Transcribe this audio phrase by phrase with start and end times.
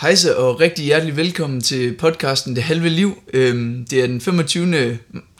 [0.00, 3.18] Hejse og rigtig hjertelig velkommen til podcasten Det Halve Liv.
[3.34, 4.66] Øhm, det er den 25.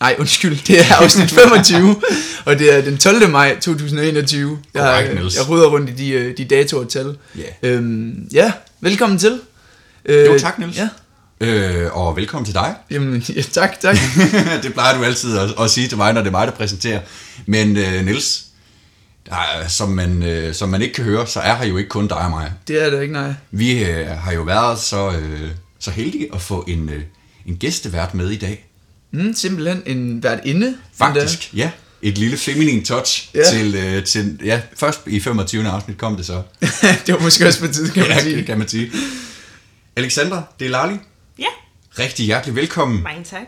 [0.01, 1.97] Nej, undskyld, det er afsnit 25,
[2.45, 3.31] og det er den 12.
[3.31, 4.59] maj 2021.
[4.75, 5.37] Jeg, Niels.
[5.37, 7.17] jeg rydder rundt i de, øh, de datoer og tal.
[7.37, 7.69] Ja.
[7.69, 9.41] Øhm, ja, velkommen til.
[10.05, 10.77] Øh, Jo, tak, Niels.
[10.77, 10.89] Ja,
[11.43, 12.75] Øh, og velkommen til dig.
[12.91, 13.97] jamen, ja, tak, tak.
[14.63, 17.01] det plejer du altid at, at sige til mig, når det er mig, der præsenterer.
[17.47, 18.43] Men øh, Niels,
[19.27, 21.89] der er, som, man, øh, som man ikke kan høre, så er her jo ikke
[21.89, 22.53] kun dig og mig.
[22.69, 23.33] Det er det ikke, nej.
[23.51, 27.03] Vi øh, har jo været så, øh, så heldige at få en, øh,
[27.47, 28.67] en gæstevært med i dag.
[29.13, 30.77] Mm, simpelthen en vært inde.
[30.99, 31.71] Faktisk, ja.
[32.03, 33.51] Et lille feminin touch Ja.
[33.51, 35.69] til, øh, til, ja, først i 25.
[35.69, 36.43] afsnit kom det så.
[37.07, 38.37] det var måske også på tid, kan man Ja, sige.
[38.37, 38.91] det kan man sige.
[39.97, 40.95] Alexandra, det er Lali.
[41.39, 41.45] Ja,
[41.99, 43.03] Rigtig hjertelig velkommen.
[43.03, 43.41] mange tak.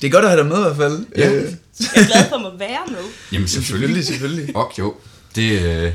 [0.00, 1.06] Det er godt at have dig med i hvert fald.
[1.16, 1.30] Ja.
[1.32, 1.42] Øh,
[1.80, 2.98] Jeg er glad for at må være med.
[3.32, 4.56] Jamen selvfølgelig, selvfølgelig.
[4.56, 4.94] Ok, jo.
[5.36, 5.92] Det, øh,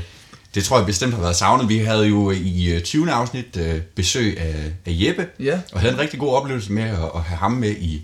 [0.54, 1.68] det tror jeg bestemt har været savnet.
[1.68, 3.10] Vi havde jo i øh, 20.
[3.12, 4.54] afsnit øh, besøg af,
[4.86, 5.60] af Jeppe, Ja.
[5.72, 8.02] og havde en rigtig god oplevelse med at, at have ham med i,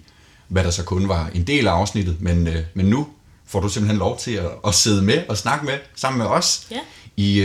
[0.48, 2.17] hvad der så kun var en del af afsnittet.
[2.20, 3.06] Men, men nu
[3.47, 6.67] får du simpelthen lov til at, at sidde med og snakke med sammen med os
[6.70, 6.77] Ja.
[7.17, 7.41] i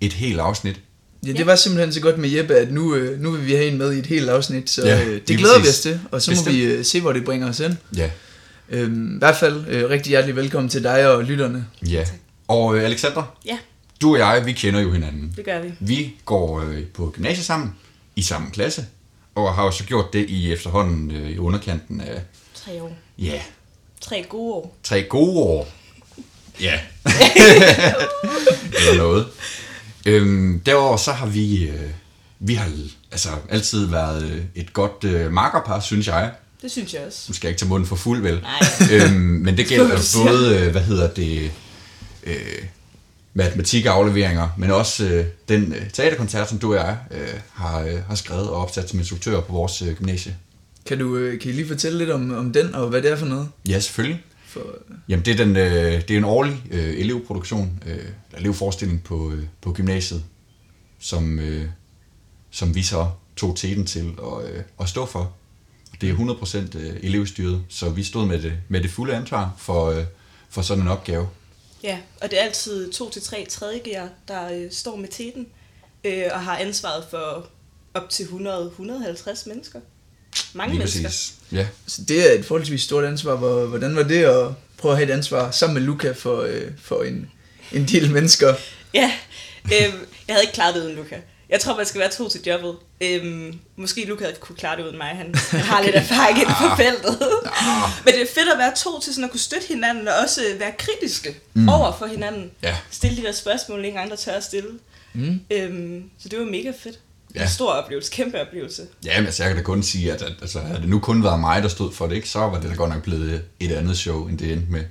[0.00, 0.80] et helt afsnit.
[1.26, 3.66] Ja, det var simpelthen så godt med Jeppe, at nu, øh, nu vil vi have
[3.68, 5.76] en med i et helt afsnit, så Ja, øh, det glæder vi præcis.
[5.76, 6.46] os til, og så Bestemt.
[6.46, 7.78] må vi øh, se, hvor det bringer os hen.
[7.96, 8.10] Ja.
[8.70, 11.66] Øhm, I hvert fald øh, rigtig hjertelig velkommen til dig og lytterne.
[11.88, 12.04] ja.
[12.48, 13.58] Og øh, Alexandra, Ja,
[14.02, 15.32] du og jeg, vi kender jo hinanden.
[15.36, 15.72] det gør vi.
[15.80, 17.74] Vi går øh, på gymnasiet sammen,
[18.16, 18.86] i samme klasse,
[19.34, 22.22] og har jo så gjort det i efterhånden øh, i underkanten af,
[22.54, 22.96] Tre år.
[23.18, 23.40] ja,
[24.00, 24.76] Tre gode år.
[24.82, 25.68] tre gode år.
[26.60, 26.80] Ja.
[28.78, 29.26] Eller noget.
[30.08, 31.90] Øhm, derover så har vi, øh,
[32.38, 32.68] vi har
[33.12, 36.32] altså altid været øh, et godt øh, makkerpar, synes jeg.
[36.62, 37.24] Det synes jeg også.
[37.28, 38.40] Nu skal jeg ikke tage munden for fuld, vel?
[38.42, 38.60] Nej.
[38.92, 41.50] øhm, men det gælder både, øh, hvad hedder det,
[42.24, 42.34] øh,
[43.34, 48.14] matematikafleveringer, men også øh, den øh, teaterkoncert, som du og jeg øh, har, øh, har
[48.14, 50.36] skrevet og opsat som instruktør på vores øh, gymnasie.
[50.86, 53.16] Kan du øh, kan I lige fortælle lidt om, om den, og hvad det er
[53.16, 53.48] for noget?
[53.68, 54.22] Ja, selvfølgelig.
[54.48, 54.78] For,
[55.08, 59.44] Jamen, det er, den, øh, det er en årlig øh, elevproduktion, øh, elevforestilling på, øh,
[59.60, 60.24] på gymnasiet,
[60.98, 61.68] som, øh,
[62.50, 65.32] som vi så tog teten til at, øh, at stå for.
[66.00, 69.86] Det er 100% øh, elevstyret, så vi stod med det, med det fulde ansvar for,
[69.86, 70.04] øh,
[70.48, 71.28] for sådan en opgave.
[71.82, 75.46] Ja, og det er altid to til tre tredjegear, der øh, står med teten
[76.04, 77.48] øh, og har ansvaret for
[77.94, 79.80] op til 100-150 mennesker.
[80.52, 81.02] Mange Lige mennesker.
[81.08, 81.34] præcis.
[81.52, 81.66] Ja.
[81.86, 83.36] så det er et forholdsvis stort ansvar.
[83.36, 84.46] Hvor, hvordan var det at
[84.78, 87.30] prøve at have et ansvar sammen med Luca for, øh, for en,
[87.72, 88.54] en del mennesker?
[88.94, 89.12] Ja,
[89.64, 89.98] øhm,
[90.28, 91.16] jeg havde ikke klaret det uden Luca.
[91.50, 92.76] Jeg tror, man skal være to til jobbet.
[93.00, 95.06] Øhm, måske Luca havde kunne klare det uden mig.
[95.06, 97.18] Han, han har lidt erfaring inden for feltet.
[98.04, 100.40] Men det er fedt at være to til sådan at kunne støtte hinanden og også
[100.58, 101.68] være kritiske mm.
[101.68, 102.50] over for hinanden.
[102.62, 102.76] Ja.
[102.90, 104.70] Stille de der spørgsmål, ingen andre tør at stille.
[105.12, 105.40] Mm.
[105.50, 106.98] Øhm, så det var mega fedt.
[107.34, 107.42] Ja.
[107.42, 108.82] En stor oplevelse, kæmpe oplevelse.
[109.04, 111.24] Ja, men altså, jeg kan da kun sige, at, at altså, havde det nu kun
[111.24, 113.72] været mig, der stod for det, ikke, så var det da godt nok blevet et
[113.72, 114.80] andet show, end det endte med.
[114.80, 114.86] Og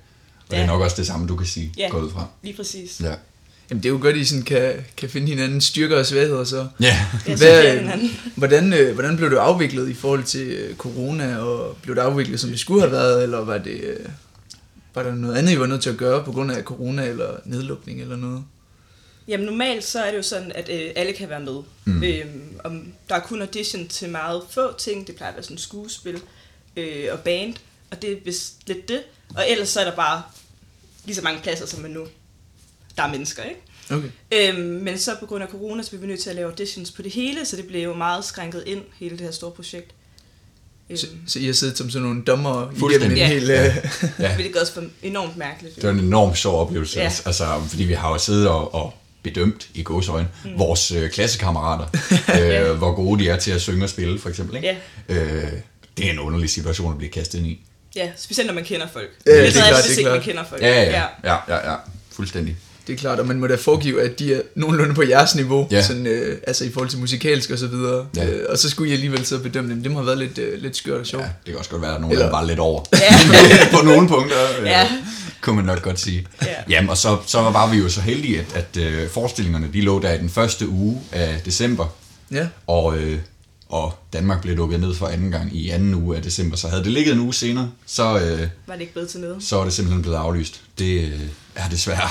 [0.51, 0.55] ja.
[0.57, 1.87] det er nok også det samme, du kan sige, Ja.
[1.89, 2.27] gå ud fra.
[2.43, 3.01] Lige præcis.
[3.03, 3.13] Ja.
[3.69, 6.43] Jamen det er jo godt, at I sådan kan, kan finde hinandens styrker og svagheder
[6.43, 6.67] så.
[6.79, 7.05] Ja.
[7.25, 7.99] Hvad-.
[8.35, 12.39] Hvordan, øh, hvordan blev det afviklet i forhold til øh, corona, og blev det afviklet,
[12.39, 14.05] som det skulle have været, eller var det øh,
[14.95, 17.29] var der noget andet, I var nødt til at gøre på grund af corona, eller
[17.45, 18.43] nedlukning, eller noget?
[19.27, 21.57] Jamen normalt så er det jo sådan, at øh, alle kan være med.
[21.85, 22.03] Mm.
[22.03, 25.07] Øhm, om der er kun audition til meget få ting.
[25.07, 26.19] Det plejer at være sådan skuespil
[26.77, 27.53] øh, og band.
[27.91, 29.01] Og det er vist lidt det.
[29.35, 30.21] Og ellers så er der bare
[31.05, 32.07] lige så mange pladser, som man nu.
[32.97, 33.61] Der er mennesker, ikke?
[33.91, 34.09] Okay.
[34.31, 36.91] Øhm, men så på grund af corona, så blev vi nødt til at lave auditions
[36.91, 39.91] på det hele, så det blev jo meget skrænket ind, hele det her store projekt.
[40.89, 43.27] Øhm, Så, så I har siddet som sådan nogle dommer igennem en Fuldstændig.
[43.27, 43.43] hel...
[43.47, 43.67] Ja.
[43.67, 43.75] Øh,
[44.19, 44.35] ja.
[44.35, 45.75] Hvilket også var enormt mærkeligt.
[45.75, 47.03] Det var en enormt sjov oplevelse, Ja.
[47.03, 47.11] ja.
[47.25, 48.93] altså, fordi vi har jo siddet og, og
[49.29, 50.59] bedømt i gåsøjne mm.
[50.59, 51.87] vores øh, klassekammerater,
[52.71, 54.55] øh, hvor gode de er til at synge og spille, for eksempel.
[54.55, 54.77] Ikke?
[55.09, 55.51] Øh,
[55.97, 57.59] det er en underlig situation at blive kastet ind i.
[57.95, 59.09] Ja, specielt når man kender folk.
[59.25, 60.25] Ja, det er klart, klart, det er ikke man klart.
[60.25, 60.61] kender folk.
[60.61, 61.75] Ja, ja, ja, ja, ja.
[62.11, 62.57] fuldstændig.
[62.87, 65.67] Det er klart, og man må da foregive, at de er nogenlunde på jeres niveau,
[65.71, 65.83] Ja.
[65.83, 68.07] sådan, øh, altså i forhold til musikalsk og så videre.
[68.15, 68.25] Ja.
[68.29, 69.81] Øh, og så skulle I alligevel sidde og bedømme dem.
[69.83, 71.23] Det må have været lidt, øh, lidt skørt og sjovt.
[71.23, 72.83] Ja, det kan også godt være, at nogen Eller- var lidt over.
[72.93, 73.17] Ja.
[73.77, 74.87] på nogle punkter, øh, Ja.
[75.41, 76.27] kunne man nok godt sige.
[76.41, 76.47] Ja.
[76.69, 79.99] Jamen, og så, så var vi jo så heldige, at, at øh, forestillingerne de lå
[80.01, 81.85] der i den første uge af december,
[82.31, 82.47] Ja.
[82.67, 83.17] og, øh,
[83.69, 86.57] og Danmark blev lukket ned for anden gang i anden uge af december.
[86.57, 89.43] Så havde det ligget en uge senere, så, øh, Var det ikke blevet til noget?
[89.43, 90.61] så er det simpelthen blevet aflyst.
[90.79, 91.19] Det øh,
[91.55, 92.09] er desværre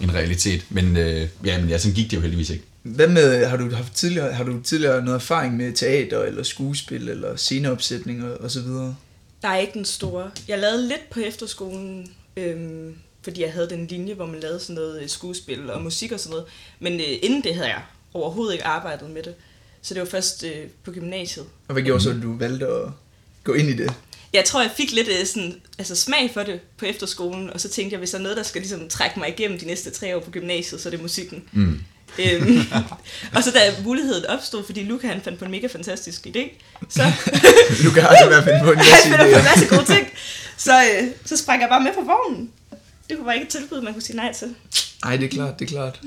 [0.00, 2.64] en realitet, men, øh, ja, men ja, sådan gik det jo heldigvis ikke.
[2.82, 7.08] Hvad med, har du haft tidligere, har du tidligere noget erfaring med teater, eller skuespil,
[7.08, 8.96] eller sceneopsætning og, og så videre?
[9.42, 10.30] Der er ikke den store.
[10.48, 14.74] Jeg lavede lidt på efterskolen, øhm, fordi jeg havde den linje, hvor man lavede sådan
[14.74, 16.46] noget øh, skuespil og musik og sådan noget.
[16.80, 17.82] Men øh, inden det havde jeg
[18.14, 19.34] overhovedet ikke arbejdet med det.
[19.82, 21.46] Så det var først øh, på gymnasiet.
[21.68, 22.88] Og hvad gjorde så, at du valgte at
[23.46, 23.92] gå ind i det?
[24.32, 27.68] Jeg tror, jeg fik lidt øh, sådan, altså smag for det på efterskolen, og så
[27.68, 30.16] tænkte jeg, hvis der er noget, der skal ligesom trække mig igennem de næste tre
[30.16, 31.44] år på gymnasiet, så er det musikken.
[31.52, 31.80] Mm.
[32.18, 32.60] Øhm,
[33.34, 37.02] og så da muligheden opstod, fordi Luca han fandt på en mega fantastisk idé, så
[37.84, 39.44] Du kan aldrig være finde på en masse han finder på en idéer.
[39.50, 40.06] masse gode ting,
[40.56, 42.50] så, øh, så sprang jeg bare med på vognen.
[43.08, 44.54] Det kunne bare ikke et tilbud, man kunne sige nej til.
[45.04, 46.00] Nej, det er klart, det er klart.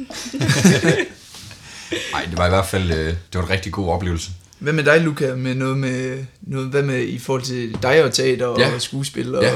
[2.13, 4.30] Nej, det var i hvert fald øh, det var en rigtig god oplevelse.
[4.59, 8.13] Hvad med dig, Luca, med noget med, noget, hvad med i forhold til dig og
[8.13, 8.79] teater og Ja.
[8.79, 9.51] skuespil og Ja.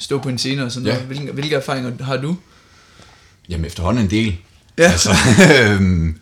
[0.00, 0.92] stå på en scene og sådan Ja.
[0.92, 1.06] noget?
[1.06, 2.36] Hvilke, hvilke erfaringer har du?
[3.48, 4.36] Jamen efterhånden en del.
[4.78, 4.82] Ja.
[4.90, 5.10] Altså,
[5.64, 6.14] øhm,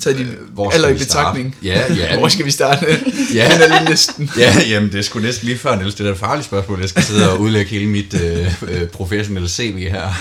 [0.00, 1.56] Taget din Øh, hvor alder i betragtning.
[1.62, 2.16] Ja, ja.
[2.18, 2.86] Hvor skal vi starte?
[3.34, 3.50] Ja.
[3.54, 4.30] Den er lige listen.
[4.38, 5.94] ja, jamen det sgu næsten lige før, Niels.
[5.94, 6.80] Det er et farligt spørgsmål.
[6.80, 10.12] Jeg skal sidde og udlægge hele mit øh, øh, professionelle CV her.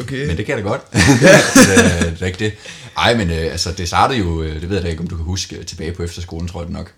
[0.00, 0.26] Okay.
[0.26, 0.82] Men det kan jeg da godt.
[0.92, 1.00] det,
[1.78, 2.52] er, det er ikke det.
[2.96, 5.16] Ej, men øh, altså, det startede jo, øh, det ved jeg da ikke, om du
[5.16, 6.92] kan huske, øh, tilbage på efterskolen, tror jeg det nok,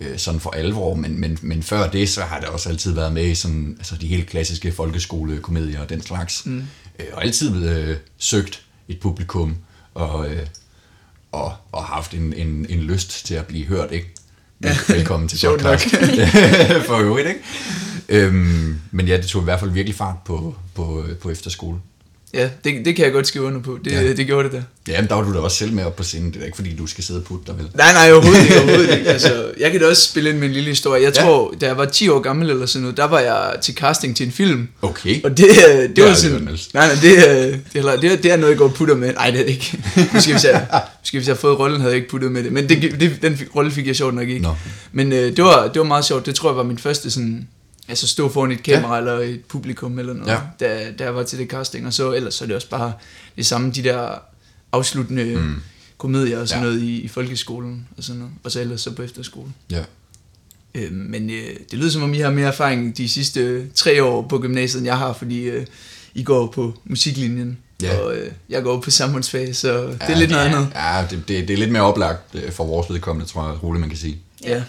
[0.00, 3.12] øh, sådan for alvor, men, men, men før det, så har det også altid været
[3.12, 6.46] med i sådan, altså de helt klassiske folkeskolekomedier og den slags.
[6.46, 6.64] Mm.
[6.98, 9.56] Øh, og altid øh, søgt et publikum,
[9.94, 10.46] og, øh,
[11.32, 14.14] og, og haft en, en, en lyst til at blive hørt, ikke?
[14.60, 15.84] Vel, velkommen til podcast.
[16.88, 17.40] for øvrigt, ikke?
[18.08, 21.78] Øhm, men ja, det tog i hvert fald virkelig fart på, på, på efterskole.
[22.34, 23.78] Ja, det, det kan jeg godt skrive under på.
[23.84, 24.12] Det, Ja.
[24.12, 24.62] det gjorde det da.
[24.92, 26.32] Ja, men der var du da også selv med op på scenen.
[26.32, 27.68] Det er ikke, fordi du skal sidde og putte dig, vel?
[27.74, 28.54] Nej, nej, overhovedet ikke.
[28.60, 29.10] Overhovedet ikke.
[29.18, 31.02] Altså, jeg kan da også spille ind med en lille historie.
[31.02, 31.22] Jeg Ja.
[31.22, 34.16] tror, da jeg var 10 år gammel eller sådan noget, der var jeg til casting
[34.16, 34.68] til en film.
[34.82, 35.22] Okay.
[35.24, 36.48] Og det, øh, det, var sådan...
[36.48, 36.68] hørt.
[36.74, 38.94] Nej, nej, det, øh, det, er, det, er, det er noget, jeg går og putter
[38.94, 39.12] med.
[39.14, 39.78] Nej, det er det ikke.
[40.14, 40.66] Måske hvis jeg,
[41.02, 42.52] måske hvis jeg havde fået rollen, havde jeg ikke puttet med det.
[42.52, 44.42] Men det, det, den rolle fik jeg sjovt nok ikke.
[44.42, 44.54] Nå.
[44.92, 46.26] Men øh, det, var, det var meget sjovt.
[46.26, 47.48] Det tror jeg var min første sådan...
[47.88, 48.98] Altså stå foran et kamera ja.
[48.98, 50.28] eller et publikum eller noget,
[50.60, 50.78] Ja.
[50.84, 50.90] ja.
[50.92, 51.86] da jeg var til det casting.
[51.86, 52.92] Og så ellers så er det også bare
[53.36, 54.08] det samme, de der
[54.72, 55.54] afsluttende mm.
[55.98, 56.68] komedier og sådan Ja.
[56.68, 56.72] ja.
[56.74, 58.34] noget i, i folkeskolen og sådan noget.
[58.44, 59.54] Og så ellers så på efterskolen.
[59.70, 59.84] Ja.
[60.74, 64.04] Øh, men øh, det lyder som om I har mere erfaring de sidste øh, tre
[64.04, 65.66] år på gymnasiet, end jeg har, fordi øh,
[66.14, 67.98] I går på musiklinjen, Ja.
[67.98, 70.68] og øh, jeg går på samfundsfag, så det er Ja, lidt noget ja, andet.
[70.74, 73.80] Ja, det, det, det er lidt mere oplagt øh, for vores vedkommende, tror jeg roligt,
[73.80, 74.18] man kan sige.
[74.44, 74.62] Ja.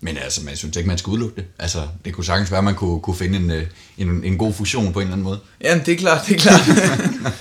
[0.00, 1.44] Men altså, man synes ikke, man skal udelukke det.
[1.58, 3.66] Altså, det kunne sagtens være, at man kunne, kunne finde en, øh,
[3.98, 5.40] en, en god fusion på en eller anden måde.
[5.60, 6.60] Jamen, det er klart, det er klart.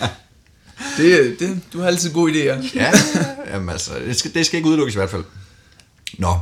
[0.98, 2.76] det, det, du har altid gode idéer.
[2.76, 2.92] Ja,
[3.54, 5.24] jamen altså, det skal, det skal ikke udelukkes i hvert fald.
[6.18, 6.40] Nå,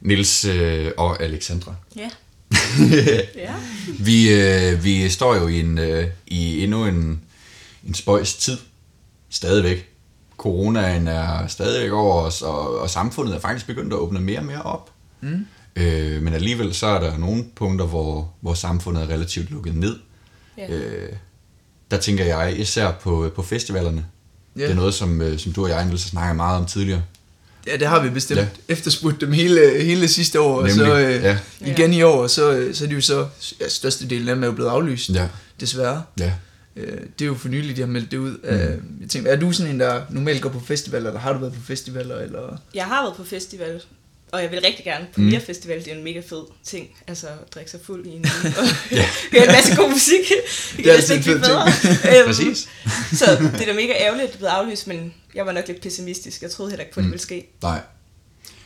[0.00, 1.74] Nils øh, og Alexandra.
[1.96, 2.10] Ja.
[3.36, 3.54] ja.
[3.98, 7.20] Vi, øh, vi står jo i, en, øh, i endnu en,
[7.86, 8.58] en spøjs tid.
[9.30, 9.88] Stadigvæk.
[10.36, 14.44] Coronaen er stadigvæk over os, og, og samfundet er faktisk begyndt at åbne mere og
[14.44, 14.90] mere op.
[15.20, 15.46] Mm.
[15.76, 19.96] Øh, men alligevel så er der nogle punkter, hvor, hvor samfundet er relativt lukket ned.
[20.58, 20.70] Ja.
[20.74, 21.08] Øh,
[21.90, 24.06] der tænker jeg især på, på festivalerne.
[24.56, 24.62] Ja.
[24.62, 27.02] Det er noget, som, øh, som du og jeg, Niels, har snakket meget om tidligere.
[27.66, 28.46] Ja, det har vi bestemt Ja.
[28.68, 31.38] efterspurgt dem hele, hele sidste år, og så Nemlig, øh, ja.
[31.60, 33.26] igen i år, og så, øh, så er de jo så,
[33.60, 35.28] ja, størstedelen af dem er jo blevet aflyst, Ja.
[35.60, 36.02] desværre.
[36.20, 36.32] Ja.
[36.76, 38.30] Øh, det er jo for nyligt, de har meldt det ud.
[38.42, 38.48] Mm.
[38.48, 41.38] Øh, jeg tænker, er du sådan en, der normalt går på festivaler, eller har du
[41.38, 42.56] været på festivaler, eller...
[42.74, 43.80] Jeg har været på festival,
[44.32, 45.78] og jeg vil rigtig gerne på mere festival.
[45.84, 46.88] Det er en mega fed ting.
[47.06, 48.66] Altså, at drikke sig fuld i en og
[49.32, 50.20] høre en masse god musik.
[50.76, 51.62] Det er kan altid en fed bedre.
[52.18, 52.68] Øhm, Præcis.
[53.12, 55.68] Så det er da mega ærgerligt, at det er blevet aflyst, men jeg var nok
[55.68, 56.42] lidt pessimistisk.
[56.42, 57.46] Jeg troede heller ikke på, at det ville ske.
[57.62, 57.80] Nej.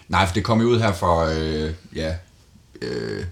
[0.09, 2.15] Nej, for det kom jo ud her for, øh, ja,
[2.83, 3.25] øh,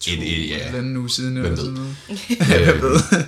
[0.00, 1.64] To, et, et, ja, en anden uge siden, Hvem eller ved?
[1.64, 3.14] sådan noget.
[3.14, 3.24] øh, øh,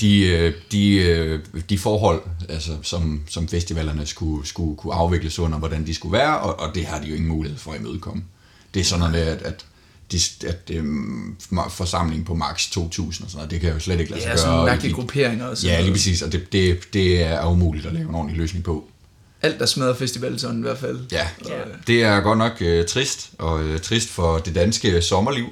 [0.00, 5.58] de, øh, de, øh, de forhold, altså, som, som festivalerne skulle, skulle kunne afvikles under,
[5.58, 8.24] hvordan de skulle være, og, og det har de jo ingen mulighed for at imødekomme.
[8.74, 9.64] Det er sådan noget at, at,
[10.12, 11.36] de, at øhm,
[11.70, 14.32] forsamling på max 2.000 og sådan noget, det kan jo slet ikke lade sig Ja,
[14.34, 14.38] gøre.
[14.42, 17.86] sådan og mærkelige grupperinger og sådan Ja, lige præcis, og det, det, det er umuligt
[17.86, 18.88] at lave en ordentlig løsning på.
[19.42, 21.00] Alt, der smadrer festival sådan i hvert fald.
[21.12, 21.54] Ja, Ja.
[21.86, 25.46] det er godt nok øh, trist, og øh, trist for det danske sommerliv,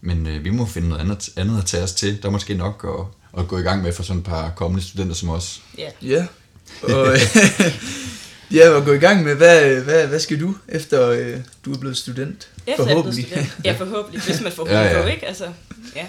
[0.00, 2.22] men øh, vi må finde noget andet, andet at tage os til.
[2.22, 4.84] Der er måske nok at, at gå i gang med for sådan et par kommende
[4.86, 5.62] studenter som os.
[5.78, 5.90] Ja.
[6.02, 6.26] Ja.
[6.82, 7.16] Og,
[8.56, 11.78] ja, og gå i gang med, hvad, hvad, hvad skal du, efter øh, du er
[11.78, 12.48] blevet student?
[12.66, 13.30] Efter Forhåbentlig.
[13.30, 13.64] Jeg er blevet student.
[13.64, 15.26] Ja, forhåbentlig, hvis man får Ja, ja, på, ikke?
[15.26, 15.52] Altså,
[15.96, 16.06] ja.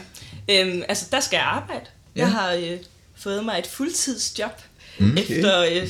[0.50, 1.86] Øhm, altså, der skal jeg arbejde.
[2.16, 2.22] Ja.
[2.22, 2.78] Jeg har øh,
[3.16, 4.52] fået mig et fuldtidsjob
[5.00, 5.06] Mm.
[5.06, 5.18] mm.
[5.18, 5.88] efter øh,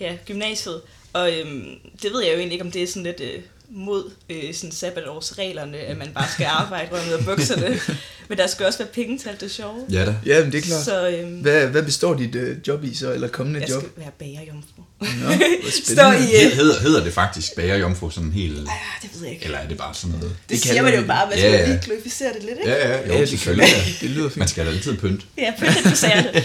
[0.00, 0.80] ja, gymnasiet.
[1.12, 1.64] Og øhm,
[2.02, 3.42] det ved jeg jo egentlig ikke, om det er sådan lidt øh,
[3.76, 7.80] mod øh, sådan sabbatårsreglerne, at man bare skal arbejde rundt af bukserne.
[8.28, 9.86] Men der skal også være penge til alt det sjove.
[9.90, 10.14] Ja da.
[10.26, 10.84] ja, men det er klart.
[10.84, 13.82] Så øhm, Hvad, hvad består dit øh, job i så, eller kommende jeg job?
[13.82, 14.82] skal være bagerjomfru.
[15.00, 16.44] Nå, hvor Stå i...
[16.46, 18.66] Øh, Hedder, hedder det faktisk bagerjomfru sådan helt, ah,
[19.02, 19.44] det ved jeg ikke.
[19.44, 20.22] eller er det bare sådan noget?
[20.30, 21.06] Det, Det det siger man jo det.
[21.06, 21.66] bare, man Ja, skal ja.
[21.66, 22.70] lige glorificere det lidt, ikke?
[22.70, 23.68] Ja, ja, jo, Ja, det, selvfølgelig.
[24.00, 24.50] det lyder Man fint.
[24.50, 25.26] skal da altid pynte.
[25.38, 26.44] Ja, pynt lidt på sagerne.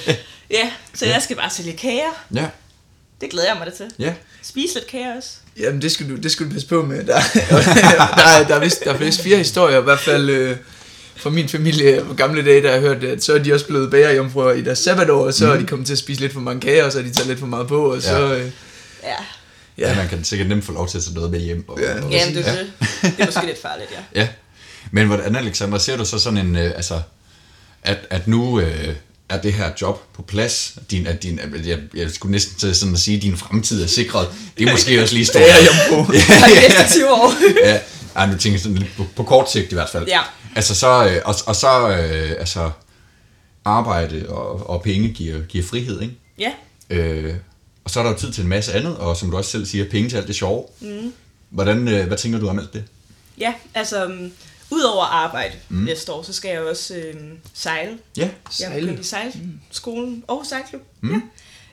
[0.52, 2.26] Ja, så jeg skal bare sælge kager.
[2.36, 2.48] Ja,
[3.22, 3.92] Det glæder jeg mig da til.
[4.00, 4.14] ja.
[4.42, 5.30] Spise lidt kager også.
[5.60, 7.04] Jamen, det skal du, det skal du passe på med.
[7.06, 10.58] Der, der, er, der, er vist, der er vist fire historier, i hvert fald øh,
[11.16, 13.68] fra min familie på gamle dage, der har jeg hørt, at så er de også
[13.68, 15.52] blevet bagerjomfruer i deres sabbatår, og så mm.
[15.52, 17.28] er de kommet til at spise lidt for mange kager, og så er de taget
[17.28, 18.34] lidt for meget på, og så...
[18.36, 18.46] Øh,
[19.04, 19.10] Ja.
[19.78, 19.90] Ja.
[19.90, 21.70] ja, man kan sikkert nemt få lov til at tage noget med hjem.
[21.70, 22.04] Og, Ja.
[22.04, 22.68] og, Jamen, det er det.
[23.02, 24.22] Det er måske lidt farligt, ja.
[24.22, 24.28] Ja,
[24.92, 27.02] men hvordan, Alexander, ser du så sådan en, øh, altså,
[27.84, 28.96] at, at nu øh,
[29.30, 32.94] er det her job på plads, din, at din, jeg, jeg skulle næsten til sådan
[32.94, 35.42] at sige, at din fremtid er sikret, det er måske også lige stort.
[35.42, 36.14] Bagerjomfru.
[36.14, 36.20] De
[36.56, 37.34] næste 20 år.
[37.70, 37.80] ja,
[38.16, 40.08] ej, nu tænker jeg sådan lidt på, på kort sigt i hvert fald.
[40.08, 40.20] Ja.
[40.56, 42.72] Altså så, øh, og, og så, øh, altså,
[43.66, 46.16] arbejde og, og penge giver, giver frihed, ikke?
[46.40, 46.52] Ja.
[46.90, 47.36] Øh,
[47.84, 49.66] og så er der jo tid til en masse andet, og som du også selv
[49.66, 50.66] siger, penge til alt det sjove.
[50.80, 51.14] Mm.
[51.50, 52.84] Hvordan, øh, hvad tænker du om alt det?
[53.38, 54.32] Ja, altså, um,
[54.72, 55.78] udover arbejde mm.
[55.78, 58.00] næste år, så skal jeg også øhm, sejle.
[58.18, 58.32] Ja, Jeg
[58.68, 59.00] er Sejle.
[59.00, 60.82] i sejlskolen og sejlklub.
[61.02, 61.22] Mm.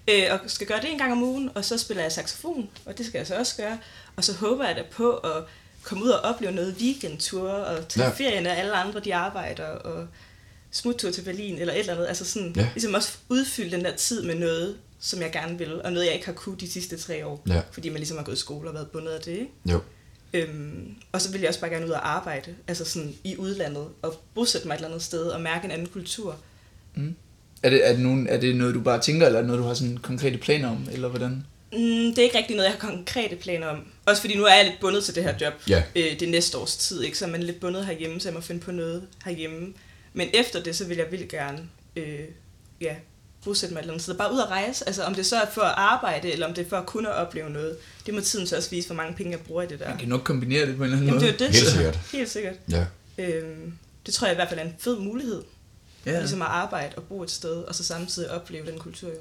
[0.08, 0.32] Ja.
[0.32, 2.98] Øh, og skal gøre det en gang om ugen, og så spiller jeg saxofon, og
[2.98, 3.78] det skal jeg så også gøre.
[4.16, 5.44] Og så håber jeg da på at
[5.82, 8.12] komme ud og opleve noget weekendtur, og tage Ja.
[8.12, 10.06] ferie, når alle andre de arbejder, og
[10.70, 12.06] smuttur til Berlin, eller et eller andet.
[12.06, 12.60] Altså sådan, Ja.
[12.62, 12.68] ja.
[12.74, 16.14] ligesom også udfylde den der tid med noget, som jeg gerne vil, og noget, jeg
[16.14, 17.42] ikke har kunnet de sidste tre år.
[17.48, 17.60] Ja.
[17.72, 19.48] Fordi man ligesom har gået i skole og været bundet af det, ikke?
[19.66, 19.80] jo.
[20.36, 23.88] Øhm, og så vil jeg også bare gerne ud og arbejde, altså sådan i udlandet,
[24.02, 26.36] og bosætte mig et eller andet sted, og mærke en anden kultur.
[27.62, 29.62] Er det, er, det nogen, er det noget, du bare tænker, eller er det noget,
[29.62, 31.44] du har sådan konkrete planer om, eller hvordan?
[31.72, 31.78] Mm,
[32.08, 33.84] det er ikke rigtig noget, jeg har konkrete planer om.
[34.06, 35.52] Også fordi nu er jeg lidt bundet til det her job.
[35.68, 35.82] Ja.
[35.96, 37.18] Øh, det næste års tid, ikke?
[37.18, 39.72] Så er man lidt bundet herhjemme, så jeg må finde på noget herhjemme.
[40.12, 41.58] Men efter det, så vil jeg vildt gerne
[41.96, 42.20] øh,
[42.80, 42.94] ja,
[43.46, 44.14] bosætte mig et eller andet sted.
[44.14, 44.86] Bare ud og rejse.
[44.86, 47.14] Altså om det så er for at arbejde, eller om det er for at kunne
[47.14, 47.76] opleve noget.
[48.06, 49.88] Det må tiden så også vise, hvor mange penge jeg bruger i det der.
[49.88, 51.46] Man kan nok kombinere det på en eller anden Jamen det måde.
[51.46, 51.56] er jo det.
[51.60, 51.98] Helt sikkert.
[52.12, 52.54] Helt sikkert.
[52.70, 52.84] Ja.
[53.18, 53.72] Øhm,
[54.06, 55.42] det tror jeg i hvert fald er en fed mulighed.
[56.06, 56.18] Ja.
[56.18, 59.14] Ligesom at arbejde og bo et sted, og så samtidig opleve den kultur jo.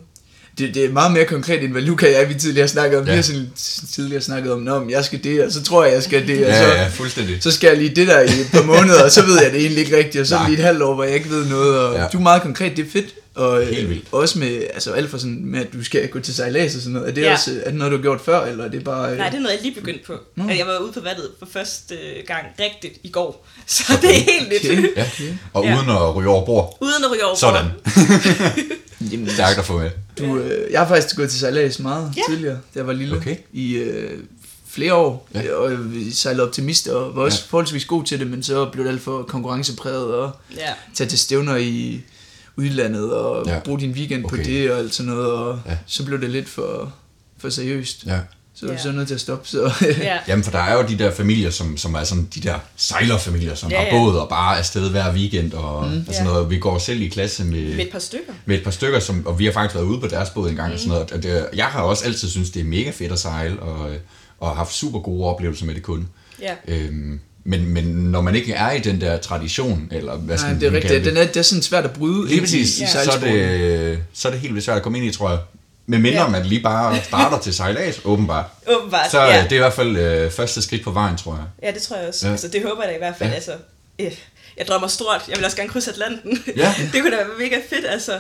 [0.58, 3.08] Det, det er meget mere konkret, end hvad Luca og jeg vi tidligere snakkede om.
[3.08, 3.12] Ja.
[3.12, 3.50] Vi har sådan
[3.91, 6.46] tidligere snakket om, Nå, men jeg skal det, og så tror jeg, jeg skal det,
[6.46, 7.44] og Ja, så, ja, fuldstændig.
[7.44, 9.60] så skal jeg lige det der i et par måneder, og så ved jeg det
[9.62, 10.48] egentlig ikke rigtigt, og så er Nej.
[10.48, 12.08] det lige et halvt år, hvor jeg ikke ved noget, og ja.
[12.08, 13.15] du er meget konkret, det er fedt.
[13.36, 14.08] Og øh, Helt vildt.
[14.12, 16.94] også med, altså alt for sådan, med at du skal gå til sejlads og sådan
[16.94, 17.10] noget.
[17.10, 17.32] Er det Ja.
[17.34, 19.12] også er det noget, du har gjort før, eller er det bare...
[19.12, 20.13] Øh, Nej, det er noget, jeg lige begyndt på.
[20.36, 20.50] Nå.
[20.50, 21.96] Jeg var ude på vandet for første
[22.27, 23.48] gang rigtigt i går.
[23.68, 24.08] Så okay.
[24.08, 24.86] det er helt nyt.
[24.92, 24.98] Okay.
[24.98, 25.38] Ja.
[25.54, 25.77] Og Ja.
[25.77, 26.77] uden at ryge over bord.
[26.82, 27.36] Uden at ryge over.
[27.36, 27.65] Sådan.
[29.12, 29.89] Jamen, Stærkt at få med.
[30.20, 32.22] Du, øh, jeg har faktisk gået til sejlads meget Ja.
[32.30, 33.15] tidligere, da jeg var lille.
[33.18, 33.36] Okay.
[33.54, 34.20] I øh,
[34.70, 35.30] flere år.
[35.34, 35.54] Ja.
[35.54, 37.50] Og vi sejlede optimist og var også ja.
[37.51, 40.74] forholdsvis god til det, men så blev det alt for konkurrencepræget og Ja.
[40.96, 42.01] tage til stævner i
[42.58, 43.60] udlandet og Ja.
[43.60, 44.38] bruge din weekend okay.
[44.38, 45.32] På det og alt sådan noget.
[45.32, 45.78] Og Ja.
[45.86, 46.94] så blev det lidt for,
[47.38, 48.06] for seriøst.
[48.06, 48.20] Ja.
[48.56, 48.72] Så Ja.
[48.72, 49.48] vi så nødt til at stoppe.
[49.48, 50.18] Så ja.
[50.28, 53.56] Jamen, for der er jo de der familier, som, som er sådan de der sejlerfamilier,
[53.56, 56.34] som Ja, har båd og bare er afsted hver weekend og, mm, og sådan Ja.
[56.34, 56.50] noget.
[56.50, 58.34] Vi går selv i klasse med, Med et par stykker.
[58.46, 60.56] med et par stykker, som, og vi har faktisk været ude på deres båd en
[60.56, 60.68] gang.
[60.68, 60.74] Mm.
[60.74, 61.12] Og sådan noget.
[61.12, 63.90] Og det, jeg har også altid synes det er mega fedt at sejle, og,
[64.40, 66.08] og har haft super gode oplevelser med det kun.
[66.42, 66.54] Ja.
[66.68, 70.54] Øhm, men, men når man ikke er i den der tradition, eller hvad skal Nej,
[70.54, 71.06] man det er rigtigt.
[71.06, 73.20] Den er, det er sådan svært at bryde Lige ind præcis, i, i så, er
[73.20, 75.40] det, så er det helt vildt svært at komme ind i, tror jeg.
[75.88, 76.28] Med mindre Ja.
[76.28, 78.46] man lige bare starter til sejlads, åbenbart.
[78.68, 79.12] Åbenbart.
[79.12, 79.36] Så ja.
[79.36, 79.44] ja.
[79.44, 81.68] det er i hvert fald øh, første skridt på vejen, tror jeg.
[81.70, 82.25] ja, det tror jeg også.
[82.25, 82.30] Ja.
[82.30, 82.32] Ja.
[82.34, 83.30] Altså, det håber jeg da i hvert fald.
[83.30, 83.34] Ja.
[83.34, 83.36] Ja.
[83.36, 83.52] Altså,
[84.00, 84.12] øh,
[84.58, 85.22] jeg drømmer stort.
[85.30, 86.44] Jeg vil også gerne krydse Atlanten.
[86.58, 86.74] Ja.
[86.94, 88.20] det kunne da være mega fedt, altså.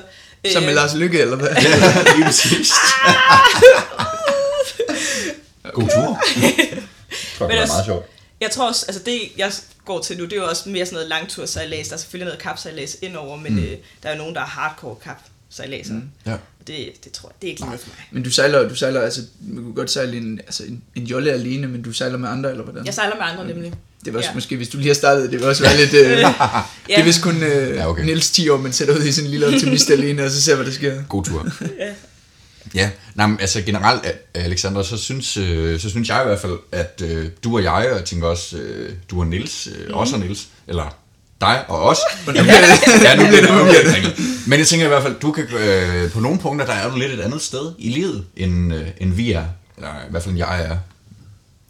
[0.53, 1.47] Som med Øh, Lars Lykke, eller hvad?
[1.63, 2.71] Ja, lige præcis.
[5.73, 6.19] God tur.
[7.47, 8.05] det også- meget sjovt.
[8.41, 9.51] Jeg tror også, altså det jeg
[9.85, 11.87] går til nu, det er jo også mere sådan noget langtursejlads.
[11.87, 13.59] Der er selvfølgelig noget kapsejlads indover, men mm.
[13.59, 13.71] øh,
[14.03, 15.93] der er jo nogen, der er hardcore kapsejladser.
[15.93, 16.09] Mm.
[16.25, 16.35] Ja.
[16.67, 18.07] Det, det tror jeg, det er ikke lige noget for mig.
[18.11, 19.21] Men du sejler, du sejler altså,
[19.55, 22.49] du kan godt sejle en, altså en, en jolle alene, men du sejler med andre,
[22.51, 22.85] eller hvordan?
[22.85, 23.73] Jeg sejler med andre nemlig.
[24.05, 24.33] Det var også, Ja.
[24.35, 25.93] måske, hvis du lige har startet, det vil også være lidt...
[26.05, 26.33] Øh, ja.
[26.87, 28.03] Det er vist kun øh, Ja, okay.
[28.03, 30.55] Niels 10 år, man sætter ud i sådan en lille optimist alene, og så ser,
[30.55, 31.03] hvad der sker.
[31.09, 31.47] God tur.
[31.79, 31.93] Ja.
[32.73, 34.01] Ja, nej, men altså generelt,
[34.33, 37.73] Alexander, så synes, øh, så synes jeg i hvert fald, at øh, du og jeg,
[37.73, 39.93] og jeg tænker også, øh, du og Nils, øh, mm.
[39.93, 40.95] også og Nils, eller
[41.41, 41.97] dig og os.
[42.25, 42.35] Det,
[43.05, 44.19] ja, nu bliver det forvirret.
[44.47, 46.97] Men jeg tænker i hvert fald, du kan, øh, på nogle punkter, der er du
[46.97, 49.45] lidt et andet sted i livet, end, øh, end vi er.
[49.77, 50.77] Eller i hvert fald jeg er.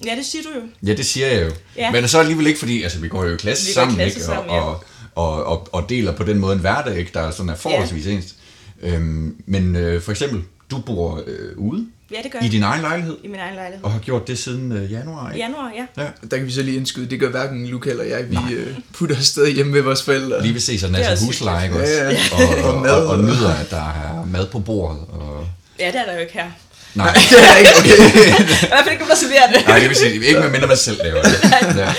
[0.06, 0.88] ja, det siger du jo.
[0.88, 1.52] Ja, det siger jeg jo.
[1.78, 1.92] Ja.
[1.92, 4.26] Men så alligevel ikke, fordi altså, vi går jo i klasse Vi sammen, klasse ikke?
[4.26, 4.62] sammen, og, ja.
[4.62, 4.84] og,
[5.16, 7.12] og, og, og deler på den måde en hverdag, ikke?
[7.14, 8.36] der sådan er forholdsvis ens.
[8.82, 12.52] Øhm, men øh, for eksempel, du bor øh, ude Ja, det gør i jeg.
[12.52, 13.84] din egen lejlighed, I min egen lejlighed.
[13.86, 15.46] og har gjort det siden øh, januar, I ikke?
[15.46, 16.04] januar, ja.
[16.04, 16.08] Ja.
[16.32, 19.16] Der kan vi så lige indskyde, det gør hverken Luca eller jeg, vi øh, putter
[19.16, 20.42] afsted hjemme ved vores forældre.
[20.42, 21.94] Lige ved se sådan er altså husleje, ikke Ja, også?
[22.04, 22.18] ja.
[22.64, 22.92] Og, og, Og mad.
[22.92, 25.00] og, og, nyder, at der er mad på bordet.
[25.10, 25.48] Og...
[25.80, 26.50] Ja, det er der jo ikke her.
[26.96, 27.90] Nej, det er ikke okay.
[28.66, 29.68] I hvert fald ikke, der serverer det.
[29.68, 31.78] nej, det vil sige, ikke med mindre man selv laver det.
[31.82, 31.94] Ja.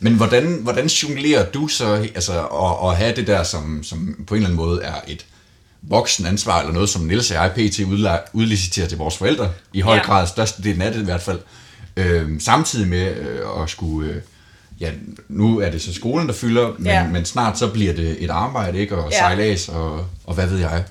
[0.00, 4.34] Men hvordan, hvordan jonglerer du så altså, at, at have det der, som, som på
[4.34, 5.26] en eller anden måde er et
[5.82, 7.80] voksen ansvar, eller noget, som Niels og jeg pt.
[8.32, 10.02] udliciterer til vores forældre, i høj Ja.
[10.02, 11.40] grad størstedelen af det i hvert fald.
[11.96, 14.10] Øh, samtidig med øh, at skulle...
[14.12, 14.22] Øh,
[14.80, 14.92] ja,
[15.28, 17.06] nu er det så skolen, der fylder, men, Ja.
[17.08, 18.96] men snart så bliver det et arbejde, ikke?
[18.96, 19.18] Og Ja.
[19.18, 20.84] sejlads, og, og hvad ved jeg.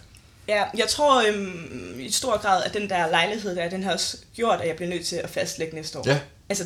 [0.48, 4.18] Ja, jeg tror øhm, i stor grad, at den der lejlighed der, den har også
[4.36, 6.04] gjort, at jeg bliver nødt til at fastlægge næste år.
[6.10, 6.20] Ja.
[6.50, 6.64] Altså,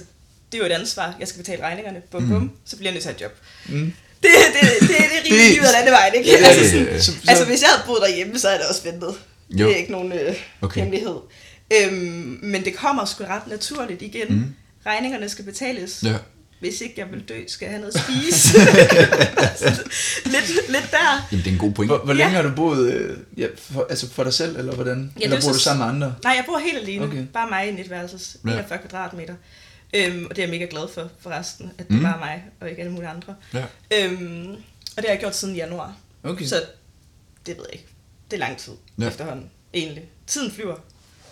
[0.52, 1.16] det er jo et ansvar.
[1.20, 2.02] Jeg skal betale regningerne.
[2.12, 2.52] Bum, bum.
[2.66, 3.32] Så bliver jeg nødt til at have et
[3.72, 3.76] job.
[3.82, 3.94] Mm.
[4.26, 6.30] Det, det, det, det er rimelig livet af landevejen, ikke?
[6.30, 8.84] Ja, altså, sådan, øh, så- altså, hvis jeg havde boet derhjemme, så er det også
[8.84, 9.16] ventet.
[9.50, 9.66] Jo.
[9.68, 10.82] Det er ikke nogen øh, Okay.
[10.82, 11.16] hemmelighed.
[11.74, 14.28] Øhm, men det kommer sgu ret naturligt igen.
[14.30, 14.46] Mm.
[14.86, 16.04] Regningerne skal betales.
[16.04, 16.14] Ja.
[16.60, 18.58] Hvis ikke jeg vil dø, skal jeg have noget at spise.
[20.36, 21.28] lidt, lidt der.
[21.32, 21.90] Jamen, det er en god point.
[21.90, 22.42] Hvor, hvor længe Ja.
[22.42, 25.12] har du boet, øh, ja, for, altså for dig selv, eller hvordan?
[25.20, 26.16] Ja, eller er bor så- du sammen med andre?
[26.24, 27.06] Nej, jeg bor helt alene.
[27.06, 27.24] Okay.
[27.34, 28.38] Bare mig i en etværelses.
[28.46, 28.52] Ja.
[28.52, 29.34] 41 kvadratmeter.
[29.96, 32.02] Øhm, og det er jeg mega glad for, forresten, at det Mm.
[32.04, 33.36] bare er mig, og ikke alle mulige andre.
[33.54, 33.64] Ja.
[33.94, 35.94] Øhm, og det har jeg gjort siden januar.
[36.24, 36.46] Okay.
[36.46, 36.56] Så
[37.46, 37.86] det ved jeg ikke.
[38.32, 39.08] Det er lang tid Ja.
[39.08, 40.04] efterhånden, egentlig.
[40.28, 40.76] Tiden flyver.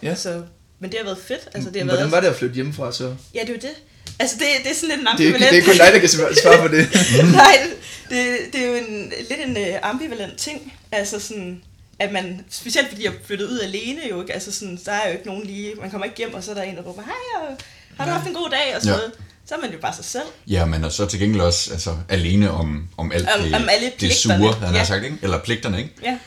[0.03, 0.15] Ja.
[0.15, 0.43] Så,
[0.79, 1.49] men det har været fedt.
[1.53, 2.11] Altså, det har Hvordan været...
[2.11, 3.15] var det at flytte hjemmefra så?
[3.35, 3.75] Ja, det er jo det.
[4.19, 5.51] Altså, det, det er sådan lidt en Det er, ikke- ambivalent...
[5.51, 6.09] det er kun dig, der kan
[6.43, 6.87] svare på det.
[7.41, 7.67] Nej,
[8.09, 10.73] det, det er jo en, lidt en uh, ambivalent ting.
[10.91, 11.63] Altså sådan,
[11.99, 15.13] at man, specielt fordi jeg flyttede ud alene jo ikke, altså sådan, der er jo
[15.13, 17.47] ikke nogen lige, man kommer ikke hjem, og så er der en, der råber, hej,
[17.49, 17.57] og
[17.97, 18.97] har du haft en god dag, og sådan Ja.
[18.97, 19.11] noget.
[19.45, 20.23] Så er man jo bare sig selv.
[20.47, 23.61] Ja, men og så til gengæld også altså, alene om, om alt Om- det, om
[23.69, 24.85] alle det sure, han har Ja.
[24.85, 25.17] sagt, ikke?
[25.21, 25.91] Eller pligterne, ikke?
[26.03, 26.17] Ja,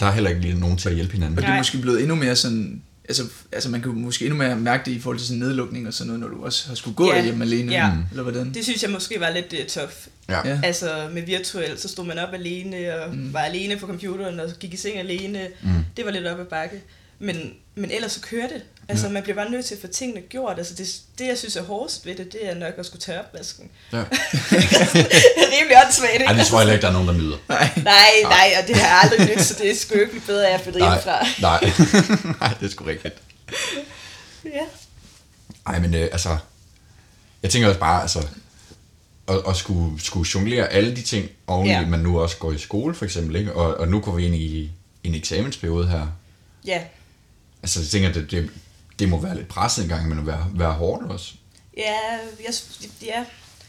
[0.00, 1.38] Der er heller ikke lige nogen til at hjælpe hinanden.
[1.38, 2.82] Og det er måske blevet endnu mere sådan...
[3.08, 3.22] Altså,
[3.52, 6.06] altså man kan måske endnu mere mærke det i forhold til sådan nedlukning og sådan
[6.06, 7.16] noget, når du også har skulle gå Ja.
[7.18, 7.72] derhjemme alene.
[7.72, 7.90] Ja.
[8.10, 8.54] Eller hvordan?
[8.54, 9.92] det synes jeg måske var lidt uh, tough.
[10.28, 10.48] Ja.
[10.48, 10.60] Ja.
[10.64, 13.32] Altså med virtuelt, så stod man op alene, og mm.
[13.34, 15.48] var alene på computeren, og gik i seng alene.
[15.62, 15.70] Mm.
[15.96, 16.80] Det var lidt op ad bakke.
[17.18, 17.36] Men,
[17.74, 18.62] men ellers så kører det.
[18.88, 20.58] Altså, man bliver bare nødt til at få tingene gjort.
[20.58, 23.20] Altså, det, det, jeg synes er hårdest ved det, det er nok at skulle tørre
[23.20, 23.70] opvasken.
[23.92, 23.96] Ja.
[23.98, 24.06] det
[25.36, 26.24] er rimelig åndssvagt, ikke?
[26.24, 27.36] Ej, det tror jeg heller ikke, der er nogen, der nyder.
[27.48, 27.70] Nej.
[27.76, 30.52] Nej, nej, og det har jeg aldrig nyt, så det er sgu ikke bedre, at
[30.52, 31.26] jeg er flyttet Nej, hjemmefra.
[31.40, 31.60] nej.
[32.40, 33.14] nej, det er sgu rigtigt.
[34.44, 34.64] Ja.
[35.66, 36.36] Ej, men øh, altså,
[37.42, 38.18] jeg tænker også bare, altså,
[39.28, 41.80] at, at skulle, skulle jonglere alle de ting, oven Ja.
[41.80, 43.52] at man nu også går i skole, for eksempel, ikke?
[43.52, 44.70] Og, og nu går vi ind i
[45.04, 46.06] en eksamensperiode her.
[46.66, 46.80] Ja.
[47.62, 48.50] Altså, jeg tænker, det, det,
[48.98, 51.32] det må være lidt presset en gang, men at være, være hårdt også.
[51.76, 51.92] Ja,
[52.44, 52.54] jeg,
[53.02, 53.24] ja.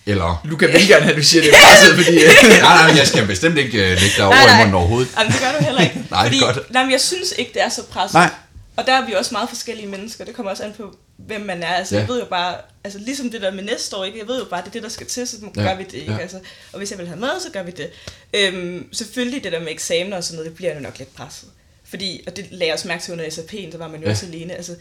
[0.06, 2.18] Eller, Luca vil gerne have, at du siger det er presset, fordi...
[2.18, 2.30] øh,
[2.62, 4.58] nej, nej, jeg skal bestemt ikke uh, lægge dig over Nej, i nej.
[4.58, 5.10] munden overhovedet.
[5.18, 6.04] Jamen, det gør du heller ikke.
[6.12, 6.72] Nej, fordi, godt.
[6.74, 8.14] Nej, men jeg synes ikke, det er så presset.
[8.14, 8.30] Nej.
[8.78, 10.26] Og der er vi også meget forskellige mennesker.
[10.26, 11.68] Det kommer også an på, hvem man er.
[11.68, 12.02] Altså, Ja.
[12.02, 14.20] jeg ved jo bare, altså ligesom det der med næste år, ikke?
[14.20, 15.94] jeg ved jo bare, det er det, der skal til, så Ja, gør vi det.
[15.94, 16.12] Ikke?
[16.14, 16.18] ja.
[16.18, 16.40] Altså,
[16.72, 17.90] og hvis jeg vil have med, så gør vi det.
[18.34, 21.50] Øhm, selvfølgelig det der med eksamener og sådan noget, det bliver jo nok lidt presset.
[21.90, 24.12] Fordi, og det lagde jeg også mærke til under SAP'en, der var man jo ja.
[24.12, 24.54] også alene.
[24.54, 24.76] Altså,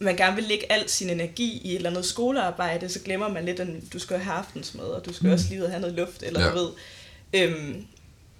[0.00, 3.44] man gerne vil lægge al sin energi i et eller andet skolearbejde, så glemmer man
[3.44, 5.32] lidt, at du skal have aftensmad, og du skal mm.
[5.32, 6.50] også lige ud og have noget luft, eller Ja.
[6.50, 6.68] du ved.
[7.34, 7.84] Øhm,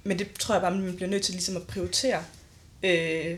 [0.05, 2.23] men det tror jeg bare, man bliver nødt til ligesom at prioritere,
[2.83, 3.37] øh,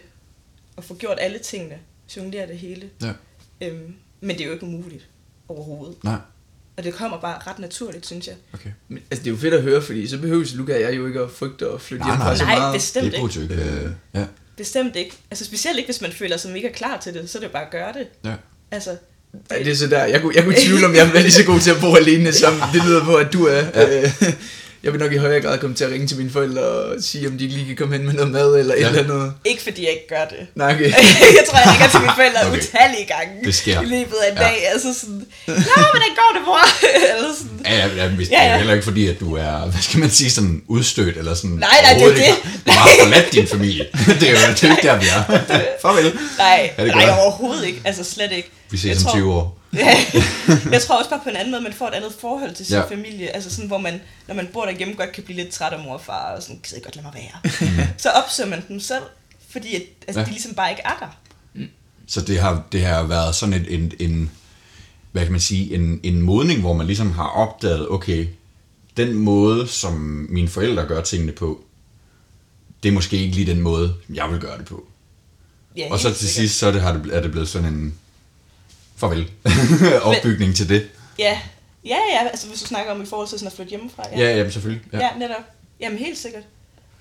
[0.77, 1.79] og få gjort alle tingene,
[2.17, 2.91] jonglere det hele.
[3.03, 3.13] Ja.
[3.61, 5.09] Øhm, men det er jo ikke umuligt
[5.49, 6.05] overhovedet.
[6.05, 6.17] Nej,
[6.77, 8.35] Og det kommer bare ret naturligt, synes jeg.
[8.55, 8.71] okay.
[8.89, 11.07] Men, altså, det er jo fedt at høre, fordi så behøver Luca og jeg jo
[11.07, 12.37] ikke at frygte at flytte Nej, hjemmefra nej.
[12.37, 12.75] så Nej, meget.
[12.75, 13.55] bestemt det jo ikke.
[13.55, 14.27] Øh, ja,
[14.59, 15.17] Bestemt ikke.
[15.31, 17.53] Altså specielt ikke, hvis man føler sig mega klar til det, så er det jo
[17.53, 18.07] bare at gøre det.
[18.25, 18.35] ja.
[18.71, 18.97] Altså,
[19.51, 20.05] Ja, det er så der.
[20.05, 22.33] Jeg kunne, jeg kunne tvivle, om jeg være lige så god til at bo alene,
[22.33, 23.63] som det lyder på, at du er.
[23.75, 24.03] Ja.
[24.03, 24.13] Øh,
[24.83, 27.29] jeg vil nok i højere grad komme til at ringe til mine forældre og sige,
[27.29, 28.81] om de ikke lige kan komme hen med noget mad eller ja.
[28.81, 29.33] Et eller andet.
[29.45, 30.47] ikke fordi jeg ikke gør det.
[30.55, 30.85] Nej, okay.
[31.39, 32.59] jeg tror, jeg ringer til mine forældre Okay.
[32.59, 33.81] utallige gange Det sker.
[33.81, 34.43] i løbet af en Ja.
[34.45, 34.57] dag.
[34.73, 35.53] Altså sådan, ja,
[35.95, 36.61] hvordan går det, mor?
[37.17, 37.61] eller sådan.
[37.67, 38.45] Ja, ja, ja, hvis, Ja, ja, ja.
[38.45, 38.49] ja.
[38.49, 41.35] Det er heller ikke fordi, at du er, hvad skal man sige, sådan udstødt, eller
[41.35, 41.51] sådan...
[41.51, 42.35] Nej, nej, det er det.
[42.67, 43.85] Du har forladt din familie.
[44.21, 45.23] det er jo det er ikke der, vi er.
[45.83, 46.19] Farvel.
[46.39, 47.19] Nej, Ja, det nej jeg.
[47.23, 47.81] overhovedet ikke.
[47.85, 48.51] Altså slet ikke.
[48.71, 49.58] Vi Jeg ses om tror- 20 år.
[50.73, 52.77] Jeg tror også bare på en anden måde, man får et andet forhold til sin
[52.77, 52.89] Ja.
[52.91, 53.29] familie.
[53.35, 55.95] Altså sådan, hvor man, når man bor derhjemme, godt kan blive lidt træt af mor
[55.95, 57.53] og far, og sådan, I godt lade mig være.
[57.99, 59.03] så opsøger man dem selv,
[59.51, 60.27] fordi at, altså, Ja.
[60.27, 61.17] de ligesom bare ikke er der.
[62.07, 64.31] Så det har, det har været sådan en, en, en
[65.13, 68.27] hvad kan man sige, en, en modning, hvor man ligesom har opdaget, okay,
[68.97, 69.93] den måde, som
[70.31, 71.65] mine forældre gør tingene på,
[72.83, 74.87] det er måske ikke lige den måde, jeg vil gøre det på.
[75.77, 76.35] Ja, Og så til sikkert.
[76.35, 77.95] sidst, så er det, har det, er det blevet sådan en
[78.99, 79.31] farvel
[80.03, 80.89] opbygning til det.
[81.19, 81.39] Ja,
[81.85, 84.03] ja, ja, altså hvis du snakker om i forhold til sådan at flytte hjemmefra.
[84.13, 84.85] Ja, Ja, jamen selvfølgelig.
[84.93, 84.99] ja.
[84.99, 85.43] ja netop.
[85.81, 86.43] Jamen helt sikkert.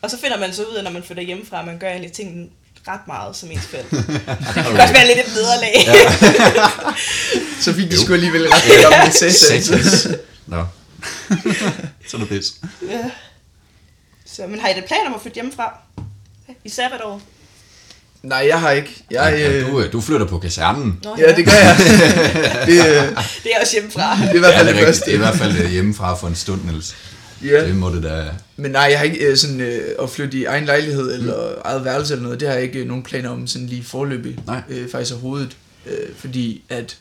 [0.01, 2.11] Og så finder man så ud af, når man flytter hjemmefra, at man gør egentlig
[2.11, 2.47] tingene
[2.87, 3.97] ret meget som ens forældre.
[3.97, 5.73] det kan godt være lidt et nederlag.
[5.87, 6.09] Ja.
[7.63, 10.07] Så fik de sgu alligevel ret godt om det Satans.
[10.47, 10.65] Nå.
[12.07, 12.55] så er det bedst.
[12.89, 13.11] ja.
[14.25, 15.79] Så, men har I det planer om at flytte hjemmefra?
[16.63, 17.21] I sabbatår?
[18.23, 19.03] Nej, jeg har ikke.
[19.11, 20.99] Jeg, Ja, øh, du, øh, du flytter på kasernen.
[21.03, 21.77] Nå, ja, det gør jeg.
[22.67, 24.17] det, øh, Det er også hjemmefra.
[24.21, 24.87] det er i hvert Ja, fald det det, er rigtigt.
[24.87, 25.05] første.
[25.05, 26.95] Det er i hvert fald øh, hjemmefra for en stund, Niels.
[27.45, 27.65] Ja.
[27.67, 28.25] Det må det da...
[28.57, 31.61] Men nej, jeg har ikke øh, sådan øh, at flytte i egen lejlighed eller mm.
[31.65, 32.39] eget værelse eller noget.
[32.39, 34.39] Det har jeg ikke øh, nogen planer om sådan lige forløbig.
[34.47, 34.61] Nej.
[34.69, 35.57] Øh, faktisk overhovedet.
[35.85, 36.97] Øh, fordi at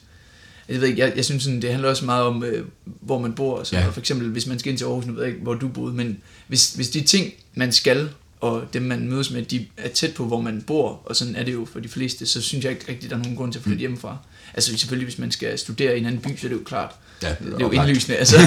[0.69, 2.65] Jeg ved ikke, jeg, jeg synes sådan, det handler også meget om, øh,
[3.03, 3.63] hvor man bor.
[3.65, 3.91] Sådan Ja.
[3.91, 5.95] For eksempel, hvis man skal ind til Aarhus, nu ved jeg ikke, hvor du boede,
[5.95, 8.09] men hvis, hvis de ting, man skal,
[8.53, 11.45] og dem man mødes med, de er tæt på, hvor man bor, og sådan er
[11.45, 13.59] det jo for de fleste, så synes jeg ikke rigtig, der er nogen grund til
[13.59, 14.17] at flytte hjemmefra.
[14.55, 16.91] Altså selvfølgelig, hvis man skal studere i en anden by, så er det jo klart.
[17.23, 18.37] Ja, Det er jo indlysende, altså.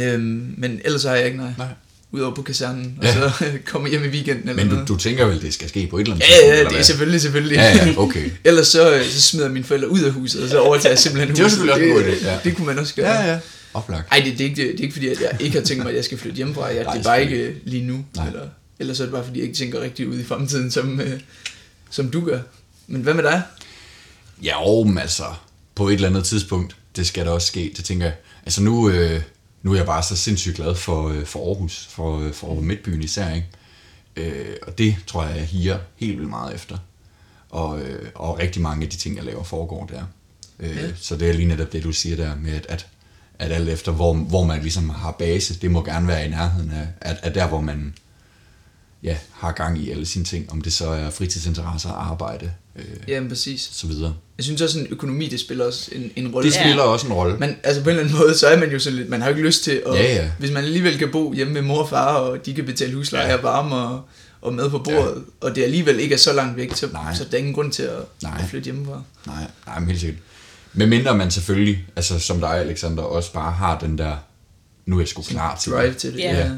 [0.00, 1.50] øhm, men ellers har jeg ikke nej.
[1.58, 1.66] Nej.
[2.12, 3.12] Udover på kasernen, og Ja.
[3.12, 3.30] så
[3.72, 4.88] kommer hjem i weekenden eller Men du, noget.
[4.88, 6.82] du tænker vel, det skal ske på et eller andet Ja, ja, eller det er
[6.82, 7.54] selvfølgelig, selvfølgelig.
[7.56, 8.30] Ja, ja, okay.
[8.44, 11.34] Ellers så, øh, så smider mine forældre ud af huset, og så overtager jeg simpelthen
[11.34, 11.58] Det er huset.
[11.58, 12.34] selvfølgelig også en god idé, ja.
[12.34, 13.10] Det, det kunne man også gøre.
[13.22, 13.38] Ja, ja.
[13.74, 14.08] Oplagt.
[14.12, 15.90] Ej, det, det, er ikke, det er ikke fordi, at jeg ikke har tænkt mig,
[15.90, 16.64] at jeg skal flytte hjemmefra.
[16.66, 18.04] Jeg, Nej, det er bare ikke lige nu.
[18.16, 18.26] Nej.
[18.26, 21.20] Eller, ellers er det bare fordi, jeg ikke tænker rigtig ud i fremtiden, som, øh,
[21.90, 22.40] som du gør.
[22.86, 23.42] Men hvad med dig?
[24.42, 25.24] Ja, og altså,
[25.74, 28.14] på et eller andet tidspunkt, det skal der også ske, det tænker jeg.
[28.44, 29.22] Altså nu, øh,
[29.62, 33.02] nu er jeg bare så sindssygt glad for, øh, for Aarhus, for, øh, for Midtbyen
[33.02, 33.48] især, ikke?
[34.16, 36.78] Øh, og det tror jeg, jeg higer helt vildt meget efter.
[37.50, 40.02] Og, øh, og rigtig mange af de ting, jeg laver, foregår der.
[40.60, 40.88] Øh, Ja.
[40.96, 42.86] Så det er lige netop det, du siger der med, at, at,
[43.38, 46.70] at alt efter, hvor, hvor man ligesom har base, det må gerne være i nærheden
[46.70, 47.94] af, at, at der, hvor man
[49.02, 53.28] ja, har gang i alle sine ting, om det så er fritidsinteresser, arbejde, øh, Jamen,
[53.28, 53.70] præcis.
[53.72, 54.14] så videre.
[54.38, 56.46] Jeg synes også, at økonomi, det spiller også en, en rolle.
[56.50, 57.36] Det spiller også en rolle.
[57.38, 59.28] Men altså på en eller anden måde, så er man jo sådan lidt, man har
[59.28, 60.30] jo ikke lyst til at, Ja, ja.
[60.38, 63.26] hvis man alligevel kan bo hjemme med mor og far, og de kan betale husleje
[63.28, 63.36] Ja.
[63.36, 64.00] og varme og,
[64.40, 65.46] og mad på bordet, ja.
[65.46, 67.14] og det alligevel ikke er så langt væk, så, Nej.
[67.14, 68.36] så der er ingen grund til at, Nej.
[68.42, 69.02] at flytte hjemmefra.
[69.26, 70.20] Nej, nej, men helt sikkert.
[70.74, 74.16] Men mindre man selvfølgelig, altså som dig, Alexander, også bare har den der,
[74.86, 75.96] nu er jeg sgu klar til det.
[75.96, 76.18] til det.
[76.18, 76.36] Ja.
[76.38, 76.44] Ja.
[76.44, 76.50] Og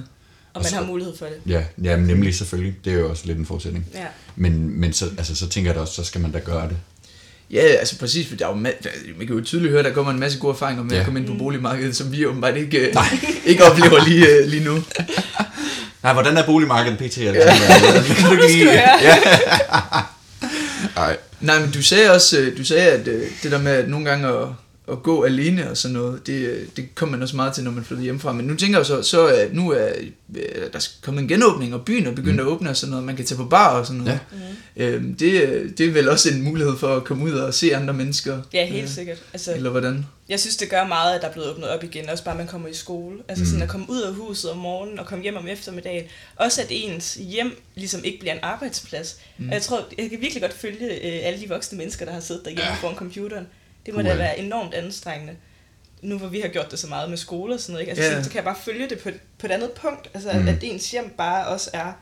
[0.55, 1.35] Og man så- har mulighed for det.
[1.53, 2.75] Ja, ja, men nemlig selvfølgelig.
[2.85, 3.87] Det er jo også lidt en forudsætning.
[3.95, 4.05] Ja.
[4.37, 6.77] Men, men så, altså, så tænker jeg da også, så skal man da gøre det.
[7.51, 9.93] Ja, altså præcis, for der er jo, ma- der, man kan jo tydeligt høre, der
[9.93, 10.99] kommer en masse gode erfaringer med Ja.
[10.99, 12.95] at komme ind på boligmarkedet, som vi åbenbart ikke, øh,
[13.51, 14.75] ikke oplever lige, øh, lige nu.
[16.03, 17.19] Nej, hvordan er boligmarkedet pt?
[17.19, 18.03] Alexander?
[18.15, 18.73] Kan du ikke lige...
[18.73, 19.17] Ja.
[20.97, 21.17] Nej.
[21.41, 24.11] Nej, men du sagde også, øh, du sagde, at øh, det der med at nogle
[24.11, 24.49] gange at,
[24.93, 27.71] at gå alene og sådan noget, det, øh, det kommer man også meget til, når
[27.71, 28.33] man flytter hjemmefra.
[28.33, 29.89] Men nu tænker jeg jo så, så at nu er
[30.37, 32.41] øh, der er kommet en genåbning, og byen er begyndt mm.
[32.41, 33.05] at åbne og sådan noget.
[33.07, 34.21] Man kan tage på bar og sådan noget.
[34.77, 34.85] Ja.
[34.87, 37.77] Øhm, det, øh, det er vel også en mulighed for at komme ud og se
[37.77, 38.43] andre mennesker.
[38.53, 39.23] Ja, helt Øh, sikkert.
[39.33, 40.07] Altså, Eller hvordan?
[40.29, 42.09] jeg synes, det gør meget, at der er blevet åbnet op igen.
[42.09, 43.19] Også bare, at man kommer i skole.
[43.29, 43.47] Altså Mm.
[43.51, 46.05] sådan at komme ud af huset om morgenen og komme hjem om eftermiddagen.
[46.37, 49.17] Også at ens hjem ligesom ikke bliver en arbejdsplads.
[49.39, 49.49] Mm.
[49.49, 52.21] Og jeg tror, jeg kan virkelig godt følge øh, alle de voksne mennesker, der har
[52.21, 52.75] siddet derhjemme ja.
[52.75, 53.47] foran computeren.
[53.87, 54.13] Det må Puha.
[54.13, 55.37] da være enormt anstrengende.
[56.03, 57.91] Nu hvor vi har gjort det så meget med skole og sådan noget, ikke?
[57.91, 58.19] Altså, Ja.
[58.19, 60.11] så, så kan jeg bare følge det på, på et andet punkt.
[60.15, 60.49] Altså, Mm.
[60.49, 61.93] at ens hjem bare også er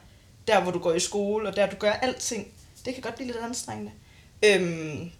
[0.48, 2.48] der, hvor du går i skole, og der du gør alting.
[2.84, 3.90] Det kan godt blive lidt anstrengende.
[4.46, 5.10] Øhm,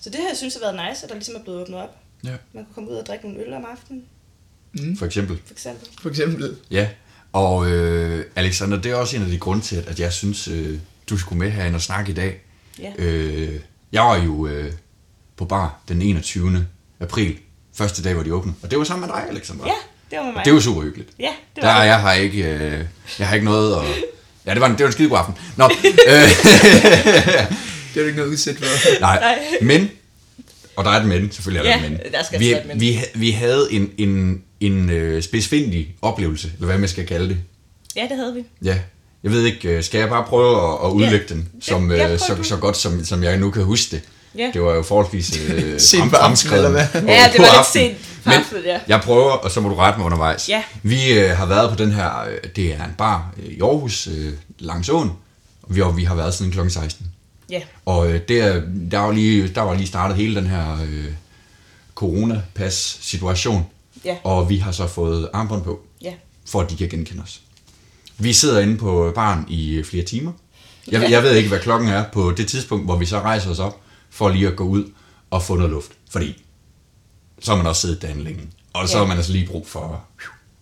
[0.00, 1.96] så det her, jeg synes, har været nice, at der ligesom er blevet åbnet op.
[2.24, 2.30] Ja.
[2.52, 4.04] Man kan komme ud og drikke nogle øl om aftenen,
[4.72, 5.38] Mm, For eksempel.
[5.46, 5.88] for eksempel.
[6.02, 6.56] for eksempel.
[6.70, 6.88] Ja,
[7.32, 10.78] og øh, Alexander, det er også en af de grunde til, at jeg synes, øh,
[11.10, 12.40] du skulle med herinde og snakke i dag.
[12.78, 12.92] Ja.
[12.98, 13.60] Øh,
[13.92, 14.72] jeg var jo øh,
[15.36, 16.66] på bar den 21.
[17.00, 17.36] april,
[17.74, 18.56] første dag, hvor de åbnede.
[18.62, 19.64] Og det var sammen med dig, Alexander.
[19.66, 19.72] Ja,
[20.10, 20.40] det var med mig.
[20.40, 21.08] Og det var super hyggeligt.
[21.18, 21.86] Ja, det Der, var det.
[21.88, 22.84] jeg har ikke, øh,
[23.18, 23.82] jeg har ikke noget at...
[24.46, 25.34] Ja, det var en, det var en skide god aften.
[25.56, 26.12] Nå, øh,
[27.94, 29.00] Det er ikke noget udsæt for.
[29.00, 29.38] nej, Nej.
[29.62, 29.90] men...
[30.76, 32.12] Og der er et men, selvfølgelig er der Ja, et men.
[32.12, 32.80] der skal vi, et men.
[32.80, 37.38] vi, vi havde en, en, en øh, spidsfindig oplevelse, eller hvad man skal kalde det.
[37.96, 38.44] Ja, det havde vi.
[38.64, 38.78] Ja,
[39.22, 42.12] jeg ved ikke, øh, skal jeg bare prøve at, at udlægge den, som, Ja, ja,
[42.12, 44.02] øh, så, så godt, som, som jeg nu kan huske det.
[44.38, 44.50] Ja.
[44.54, 47.02] Det var jo forholdsvis øh, Sent frem- på aftenen, fremskreden eller hvad?
[47.02, 48.80] på- Ja, det var lidt sent Men ja.
[48.88, 50.48] jeg prøver, og så må du rette mig undervejs.
[50.48, 50.62] Ja.
[50.82, 54.06] Vi øh, har været på den her, øh, det er en bar øh, i Aarhus,
[54.06, 55.10] øh, langs åen,
[55.62, 56.68] og vi, og vi har været siden kl.
[56.68, 57.06] 16.
[57.50, 57.60] Ja.
[57.84, 61.04] Og øh, der, der, var lige, der var lige startet hele den her øh,
[61.94, 63.66] coronapas-situation,
[64.04, 64.16] Ja.
[64.24, 66.12] og vi har så fået armbånd på, Ja.
[66.48, 67.40] for at de kan genkende os.
[68.18, 70.32] Vi sidder inde på baren i flere timer.
[70.90, 71.10] Jeg, Ja.
[71.10, 73.80] jeg ved ikke, hvad klokken er på det tidspunkt, hvor vi så rejser os op,
[74.16, 74.84] for lige at gå ud
[75.30, 75.90] og få noget luft.
[76.10, 76.44] Fordi
[77.40, 78.40] så har man også siddet derinde længe.
[78.72, 78.98] Og så Ja.
[78.98, 80.04] har man altså lige brug for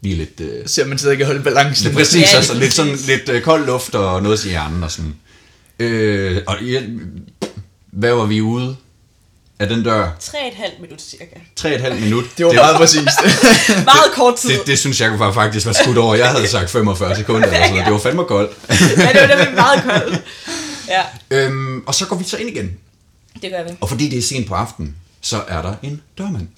[0.02, 0.40] lige lidt...
[0.40, 1.84] Øh, Så man sidder ikke og holde balancen.
[1.86, 4.82] det er præcis, Ja, altså, lidt, sådan, lidt øh, kold luft og noget til hjernen
[4.82, 5.14] og sådan.
[5.78, 6.82] Øh, og ja,
[7.92, 8.76] hvad var vi ude
[9.58, 10.16] af den dør?
[10.20, 11.24] Tre og et halvt minut cirka.
[11.56, 12.24] Tre og et halvt minut.
[12.38, 13.04] Det var det, meget præcist.
[13.84, 14.50] Meget kort tid.
[14.50, 16.14] det, det, synes jeg var faktisk var skudt over.
[16.14, 17.84] Jeg havde sagt 45 sekunder eller sådan noget.
[17.86, 18.50] Det var fandme koldt.
[18.70, 20.22] ja, det var nemlig meget koldt.
[20.88, 22.70] Ja, øhm, og så går vi så ind igen.
[23.42, 23.70] Det gør vi.
[23.80, 26.48] Og fordi det er sent på aftenen, så er der en dørmand.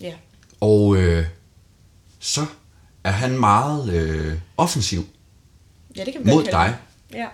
[0.00, 0.12] Ja.
[0.60, 1.26] Og øh,
[2.20, 2.46] så
[3.04, 5.06] er han meget øh, offensiv
[5.96, 6.76] Ja, det kan vi mod dig.
[7.14, 7.26] Ja.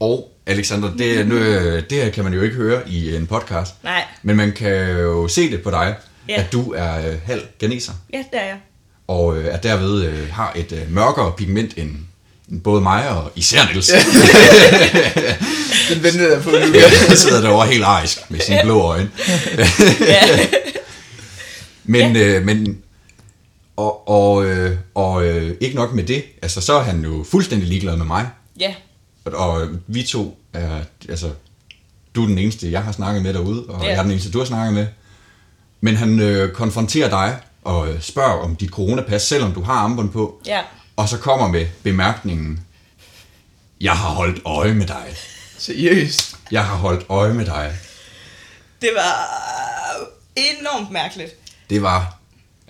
[0.00, 1.36] Og Alexander, det, nu,
[1.90, 3.84] det her kan man jo ikke høre i en podcast.
[3.84, 4.04] Nej.
[4.22, 5.96] Men man kan jo se det på dig,
[6.28, 6.42] Ja.
[6.42, 7.92] at du er øh, halv ganeser.
[8.12, 8.58] Ja, det er jeg.
[9.06, 11.96] Og øh, at derved øh, har et øh, mørkere pigment end
[12.64, 13.86] både mig og især Niels.
[15.94, 16.56] Den ventede jeg på nu.
[16.56, 19.10] Jeg sidder derovre helt arisk med sine blå øjne.
[20.00, 20.46] ja.
[21.84, 22.78] Men, øh, men
[23.76, 27.68] og, og, øh, og øh, ikke nok med det, altså så er han jo fuldstændig
[27.68, 28.28] ligeglad med mig.
[28.60, 28.74] ja.
[29.24, 31.30] Og, og vi to er, altså,
[32.14, 33.88] du er den eneste, jeg har snakket med derude, og Ja.
[33.88, 34.86] jeg er den eneste, du har snakket med.
[35.80, 40.10] Men han øh, konfronterer dig og øh, spørger om dit coronapas, selvom du har armbånd
[40.10, 40.40] på.
[40.46, 40.60] Ja.
[40.96, 42.66] Og så kommer med bemærkningen,
[43.80, 45.14] jeg har holdt øje med dig.
[45.58, 46.36] Seriøst.
[46.50, 47.76] Jeg har holdt øje med dig.
[48.82, 49.28] Det var
[50.36, 51.32] enormt mærkeligt.
[51.70, 52.18] Det var,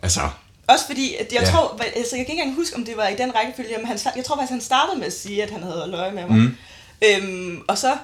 [0.02, 0.20] altså,
[0.66, 1.50] Også fordi, at jeg Ja.
[1.50, 3.98] tror, altså jeg kan ikke engang huske, om det var i den rækkefølge, men han,
[4.16, 6.36] jeg tror faktisk, han startede med at sige, at han havde holdt øje med mig.
[6.38, 6.56] Mm.
[7.04, 7.96] Øhm, og så,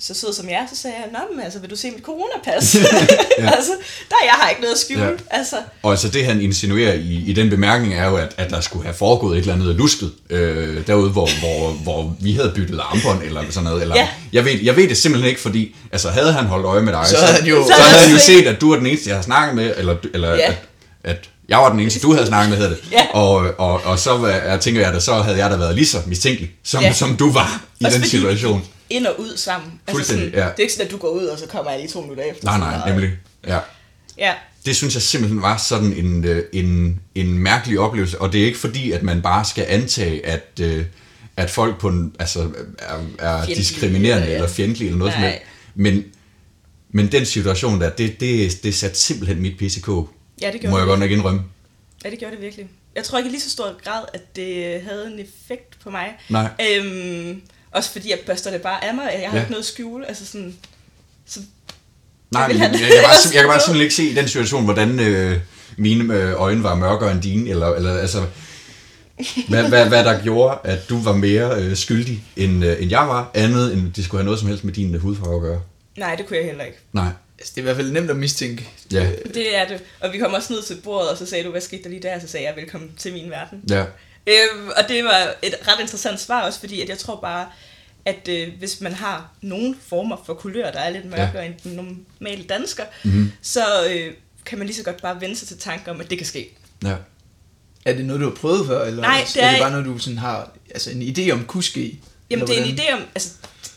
[0.00, 2.02] så sød som jeg er, så sagde jeg, Nå, men altså, vil du se mit
[2.04, 2.74] coronapas?
[3.38, 3.50] ja.
[3.56, 3.72] altså,
[4.10, 5.04] der jeg har ikke noget at skjule.
[5.04, 5.10] Ja.
[5.30, 8.60] Altså, Og altså det han insinuerer i, i den bemærkning er jo, at, at der
[8.60, 12.80] skulle have foregået et eller andet lusket øh, derude, hvor, hvor, hvor vi havde byttet
[12.82, 13.82] armbånd eller sådan noget.
[13.82, 14.08] Eller, Ja.
[14.32, 17.06] jeg, ved, jeg ved det simpelthen ikke, fordi altså, havde han holdt øje med dig,
[17.06, 19.08] Så havde han jo- så, Så havde han jo set, at du er den eneste,
[19.08, 20.46] jeg har snakket med, eller, eller Ja.
[20.48, 20.56] at,
[21.04, 22.92] at jeg var den eneste, du havde snakket med, hedder det.
[22.92, 23.06] Ja.
[23.14, 25.98] Og, og, og så jeg tænker jeg, at så havde jeg da været lige så
[26.06, 26.92] mistænkelig, som, Ja.
[26.92, 28.64] som du var i Også den fordi- situation.
[28.90, 29.72] ind og ud sammen.
[29.90, 30.44] Fuldstændig, sådan, ja.
[30.50, 32.24] Det er ikke sådan, at du går ud, og så kommer jeg lige to minutter
[32.24, 32.44] efter.
[32.44, 33.10] Nej, nej, nemlig.
[33.46, 33.58] Ja.
[34.18, 34.32] Ja,
[34.66, 38.46] det synes jeg simpelthen var sådan en, øh, en, en mærkelig oplevelse, og det er
[38.46, 40.84] ikke fordi, at man bare skal antage, at, øh,
[41.36, 42.40] at folk på en, altså,
[42.78, 44.34] er, er Fjendtlige, diskriminerende ja.
[44.34, 45.30] eller fjendtlige eller noget som Nej.
[45.30, 45.44] helst.
[45.74, 46.04] Men,
[46.92, 49.88] men den situation der, det, det, det satte simpelthen mit PCK,
[50.40, 50.88] ja det gjorde må jeg det.
[50.90, 51.42] godt nok indrømme.
[52.04, 52.68] Ja, det gjorde det virkelig.
[52.96, 56.06] Jeg tror ikke i lige så stor grad, at det havde en effekt på mig.
[56.28, 56.48] Nej.
[56.76, 59.42] Øhm, også fordi jeg børster det bare af mig, jeg har Ja.
[59.42, 60.06] ikke noget at skjule.
[60.08, 60.54] Altså sådan,
[61.26, 61.40] så
[62.30, 64.64] Nej, men jeg, jeg, kan bare, jeg kan bare simpelthen ikke se i den situation,
[64.64, 65.38] hvordan øh,
[65.76, 68.24] mine øh, øjne var mørkere end dine, eller, eller altså,
[69.48, 73.08] hvad, hvad, hvad der gjorde, at du var mere øh, skyldig, end, øh, end jeg
[73.08, 75.60] var, andet end det skulle have noget som helst med din øh, hudfarve at gøre.
[75.96, 76.78] nej, det kunne jeg heller ikke.
[76.92, 77.08] Nej.
[77.38, 78.68] Altså, det er i hvert fald nemt at mistænke.
[78.92, 79.10] Ja.
[79.34, 79.82] Det er det.
[80.00, 82.02] Og vi kom også ned til bordet, og så sagde du, hvad skete der lige
[82.02, 82.18] der?
[82.18, 83.62] Så sagde jeg, velkommen til min verden.
[83.70, 83.84] Ja.
[84.26, 87.46] Øhm, og det var et ret interessant svar også, fordi at jeg tror bare,
[88.04, 91.46] at øh, hvis man har nogle former for kulør, der er lidt mørkere ja.
[91.46, 93.32] end den normale dansker, mm-hmm.
[93.42, 94.12] så øh,
[94.46, 96.56] kan man lige så godt bare vende sig til tanken om, at det kan ske.
[96.84, 96.96] Ja.
[97.84, 98.84] Er det noget, du har prøvet før?
[98.84, 101.44] Eller Nej, det er er det bare noget, du sådan har altså, en idé om
[101.44, 102.00] kunne ske?
[102.30, 103.30] Jamen, det er en idé om, altså,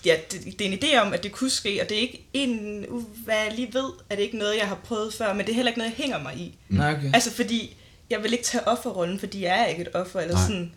[0.06, 2.26] ja, det, det er en idé om, at det kunne ske, og det er ikke
[2.34, 5.46] en, uh, hvad jeg lige ved, er det ikke noget, jeg har prøvet før, men
[5.46, 6.58] det er heller ikke noget, jeg hænger mig i.
[6.70, 7.12] Nej, okay.
[7.14, 7.78] Altså, fordi
[8.10, 10.44] jeg vil ikke tage offerrollen, fordi jeg er ikke et offer, eller Nej.
[10.44, 10.74] sådan,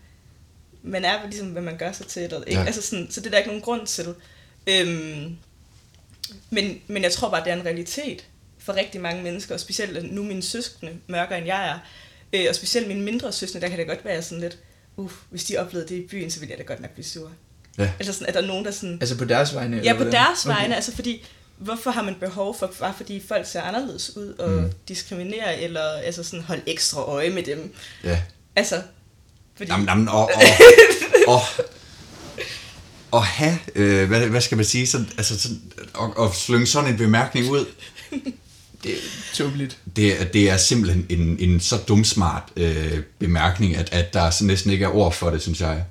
[0.82, 2.60] man er ligesom, hvad man gør sig til, eller, ikke?
[2.60, 2.66] Ja.
[2.66, 4.14] Altså sådan, så det er der ikke nogen grund til.
[4.66, 5.36] Øhm,
[6.50, 8.26] men, men jeg tror bare, det er en realitet
[8.58, 11.78] for rigtig mange mennesker, og specielt nu mine søskende, mørkere end jeg er,
[12.32, 14.58] øh, og specielt mine mindre søskende, der kan det godt være sådan lidt,
[14.96, 17.32] uh, hvis de oplevede det i byen, så ville jeg da godt nok blive sur.
[17.78, 17.90] Ja.
[17.98, 18.98] Altså sådan, at der er nogen, der sådan...
[19.00, 19.76] Altså på deres vegne?
[19.76, 20.12] Ja, eller på hvordan?
[20.12, 20.56] deres Okay.
[20.56, 21.24] vegne, altså fordi,
[21.58, 24.70] hvorfor har man behov for, bare fordi folk ser anderledes ud, og mm.
[24.88, 27.74] diskriminere, eller altså sådan holde ekstra øje med dem?
[28.04, 28.18] Ja.
[28.56, 28.82] Altså,
[29.56, 29.70] fordi...
[29.70, 30.42] Jamen, jamen, og, og,
[31.34, 31.40] og,
[33.10, 35.62] og have, øh, hvad, hvad skal man sige, sådan, altså sådan,
[35.94, 37.66] og, og slynge sådan en bemærkning ud,
[38.82, 38.96] Det er
[39.34, 39.78] tåbeligt.
[39.96, 44.44] det, er- det er simpelthen en, en så dumsmart øh, bemærkning, at, at der så
[44.44, 45.84] næsten ikke er ord for det, synes jeg.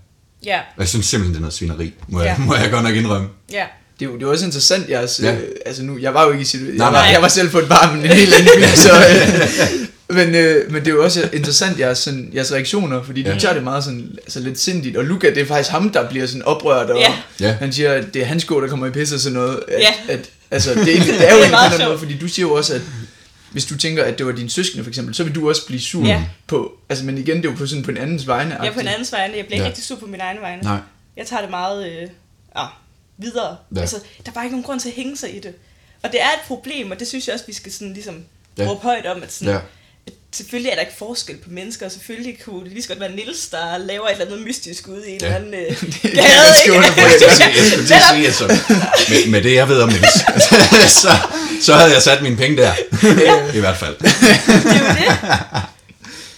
[0.46, 2.46] Ja, Og jeg synes simpelthen, det er noget svineri, må jeg, Ja.
[2.46, 3.28] må jeg godt nok indrømme.
[3.52, 3.64] ja.
[4.00, 5.30] Det er, jo, det er også interessant, jeres, Ja.
[5.32, 5.36] ja.
[5.38, 7.12] øh, altså nu, jeg var jo ikke i situationen, Nej, jeg, var, nej.
[7.14, 10.72] jeg var selv på et bar, men en helt anden by, så, øh, men, øh,
[10.72, 13.34] men det er jo også interessant, jeres, sådan, jeres reaktioner, fordi Ja.
[13.34, 16.10] de tager det meget sådan, altså lidt sindigt, og Luca, det er faktisk ham, der
[16.10, 17.14] bliver sådan oprørt, og Ja.
[17.48, 17.52] Ja.
[17.60, 19.80] han siger, at det er hans sko, der kommer i pis og sådan noget, at,
[19.80, 20.14] Ja.
[20.14, 20.20] at,
[20.52, 22.48] altså, det, er, egentlig- det er jo Det er en anden måde, fordi du siger
[22.48, 22.82] jo også, at
[23.54, 25.82] hvis du tænker, at det var dine søskende for eksempel, så vil du også blive
[25.82, 26.26] sur Ja.
[26.48, 28.56] på, altså men igen, det er jo på sådan på en andens vegne.
[28.62, 29.38] Jeg er på en andens vegne.
[29.38, 29.68] Jeg bliver ikke Ja.
[29.70, 30.62] rigtig sur på min egen vegne.
[30.62, 30.78] Nej.
[31.18, 32.10] Jeg tager det meget øh,
[32.56, 32.68] ah,
[33.18, 33.58] videre.
[33.76, 33.80] Ja.
[33.82, 35.54] Altså, der er bare ikke nogen grund til at hænge sig i det.
[36.04, 38.24] Og det er et problem, og det synes jeg også, vi skal sådan ligesom
[38.58, 38.66] Ja.
[38.70, 39.60] råbe højt om, at sådan, Ja.
[40.36, 43.12] Selvfølgelig er der ikke forskel på mennesker, og selvfølgelig kunne det lige så godt være
[43.16, 45.26] Nils, der laver et eller andet mystisk ude i en Ja.
[45.26, 45.60] eller anden øh,
[46.02, 47.20] gade, er det.
[47.20, 48.58] til- jeg skulle
[49.10, 50.14] med, med det jeg ved om Niels,
[51.02, 51.12] så,
[51.62, 52.74] så havde jeg sat mine penge der.
[53.54, 53.96] I hvert fald.
[54.00, 54.10] det
[54.88, 55.62] er det.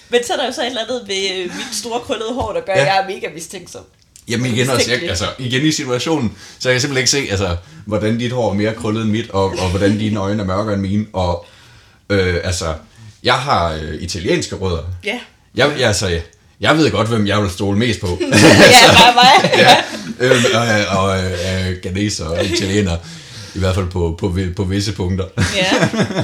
[0.10, 2.54] Men så er der jo så et eller andet ved øh, mit store krøllede hår,
[2.54, 2.80] der gør, Ja.
[2.82, 3.82] at jeg er mega mistænksom.
[4.28, 7.58] Jamen igen, også, jeg, altså, igen i situationen, så jeg kan simpelthen ikke se, altså,
[7.86, 10.74] hvordan dit hår er mere krøllet end mit, og, og hvordan dine øjne er mørkere
[10.74, 11.06] end mine.
[11.14, 11.46] Og
[12.10, 12.74] øh, altså,
[13.26, 14.84] jeg har øh, italienske rødder.
[15.04, 15.20] Ja.
[15.56, 16.20] Jeg, jeg, altså,
[16.60, 18.08] jeg, ved godt, hvem jeg vil stole mest på.
[18.22, 19.52] ja, bare mig.
[19.64, 19.78] ja,
[20.20, 22.98] øh, og, og øh, ganeser og italiener.
[23.56, 25.26] I hvert fald på, på, på visse punkter.
[25.56, 25.90] Ja.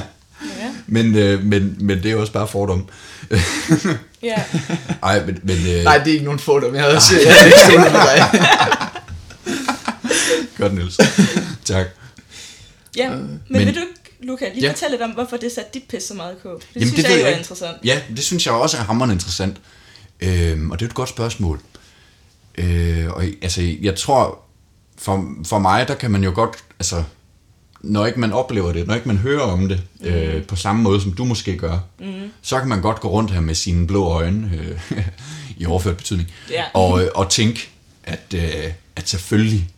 [0.60, 0.68] Ja.
[0.86, 2.88] Men, øh, men, men det er jo også bare fordom.
[4.22, 4.34] ja.
[5.02, 5.38] Ej, men...
[5.42, 6.74] men øh, Nej, det er ikke nogen fordom.
[6.74, 8.50] Jeg havde også jeg havde ikke stolet på dig.
[10.58, 11.00] godt, Niels.
[11.64, 11.86] tak.
[12.96, 13.80] Ja, men, men- vil du
[14.22, 14.70] Luca, lige Ja.
[14.72, 16.48] fortælle lidt om, hvorfor det satte dit pis så meget på?
[16.48, 17.76] Det Jamen, synes det jeg jeg er interessant.
[17.84, 19.56] Ja, det synes jeg også er hammerende interessant.
[20.20, 21.60] Øhm, og det er et godt spørgsmål.
[22.58, 24.38] Øh, og altså, jeg tror,
[24.98, 27.04] for, for mig, der kan man jo godt, altså,
[27.80, 30.06] når ikke man oplever det, når ikke man hører om det, mm.
[30.06, 32.30] øh, på samme måde, som du måske gør, mm.
[32.42, 34.50] så kan man godt gå rundt her med sine blå øjne,
[34.90, 35.04] øh,
[35.58, 36.64] i overført betydning, Ja.
[36.74, 37.68] og, øh, og tænke,
[38.04, 39.68] at, øh, at selvfølgelig,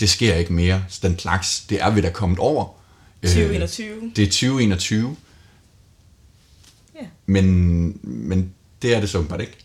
[0.00, 0.82] det sker ikke mere.
[1.02, 2.77] Den slags, det er vi da kommet over.
[3.22, 4.12] Øh, 2021.
[4.16, 5.16] det er 2021.
[6.94, 7.06] Ja.
[7.26, 8.52] Men, men
[8.82, 9.56] det er det så åbenbart ikke.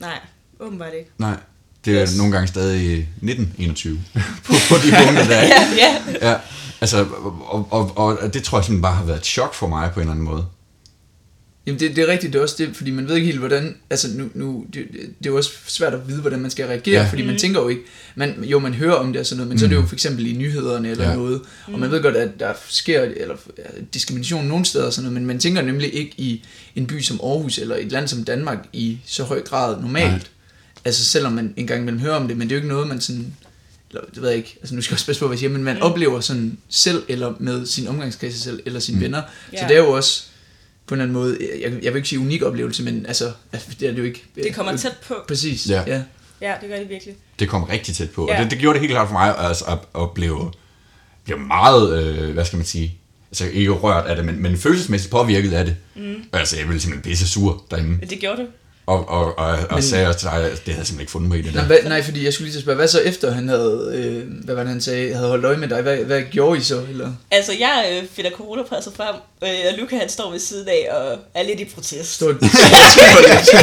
[0.00, 0.18] Nej,
[0.60, 1.10] åbenbart ikke.
[1.18, 1.36] Nej,
[1.84, 2.16] det er Yes.
[2.16, 4.00] nogle gange stadig 1921
[4.46, 5.46] på, på de punkter, der er.
[5.46, 6.30] Ja, ja.
[6.30, 6.36] ja.
[6.80, 7.06] Altså,
[7.46, 10.00] og, og, og, det tror jeg simpelthen bare har været et chok for mig på
[10.00, 10.46] en eller anden måde.
[11.66, 13.76] Jamen det, det er rigtigt, det er også det, fordi man ved ikke helt, hvordan,
[13.90, 17.02] altså nu, nu det, det er jo også svært at vide, hvordan man skal reagere,
[17.02, 17.08] Ja.
[17.10, 17.82] fordi man tænker jo ikke,
[18.14, 19.58] man, jo man hører om det og sådan noget, men mm.
[19.58, 21.14] så er det jo for eksempel i nyhederne eller Ja.
[21.16, 23.62] noget, og man ved godt, at der sker eller, ja,
[23.94, 26.44] diskrimination nogle steder og sådan noget, men man tænker nemlig ikke i
[26.76, 30.10] en by som Aarhus eller et land som Danmark i så høj grad normalt.
[30.10, 30.20] Nej.
[30.84, 33.00] Altså selvom man engang imellem hører om det, men det er jo ikke noget, man
[33.00, 33.34] sådan,
[33.90, 35.50] eller, det ved jeg ikke, altså nu skal jeg også passe på, hvad jeg siger,
[35.50, 35.82] men man mm.
[35.82, 39.02] oplever sådan selv, eller med sin omgangskreds selv, eller sine mm.
[39.02, 39.22] venner.
[39.50, 39.68] Så Ja.
[39.68, 40.22] det er jo også
[40.86, 43.32] på en eller anden måde, jeg, jeg vil ikke sige unik oplevelse, men altså,
[43.80, 44.24] det er det jo ikke.
[44.34, 45.14] Det kommer tæt på.
[45.28, 45.82] Præcis, Ja.
[45.86, 46.02] ja.
[46.40, 46.54] ja.
[46.60, 47.14] Det gør det virkelig.
[47.38, 48.26] Det kom rigtig tæt på.
[48.30, 48.36] Ja.
[48.36, 50.52] Og det, det gjorde det helt klart for mig altså, at, blive,
[51.24, 52.98] blive meget, øh, hvad skal man sige,
[53.30, 55.76] altså ikke rørt af det, men, men følelsesmæssigt påvirket af det.
[55.96, 56.14] Mm.
[56.32, 58.06] Altså, jeg blev simpelthen pisse sur derinde.
[58.06, 58.46] Det gjorde du.
[58.86, 61.12] Og, og, og, og Men- sagde også til dig, at det havde jeg simpelthen ikke
[61.12, 61.66] fundet mig i det Nå, der.
[61.66, 64.62] hvad, nej, fordi jeg skulle lige spørge, hvad så efter han havde, øh, hvad var
[64.62, 66.82] det han sagde, havde holdt øje med dig, hvad, hvad gjorde I så?
[66.90, 67.12] Eller?
[67.30, 71.18] Altså, jeg øh, finder coronapasset frem, øh, og Luca han står ved siden af og
[71.34, 72.12] er lidt i protest.
[72.14, 73.56] Stort, altså,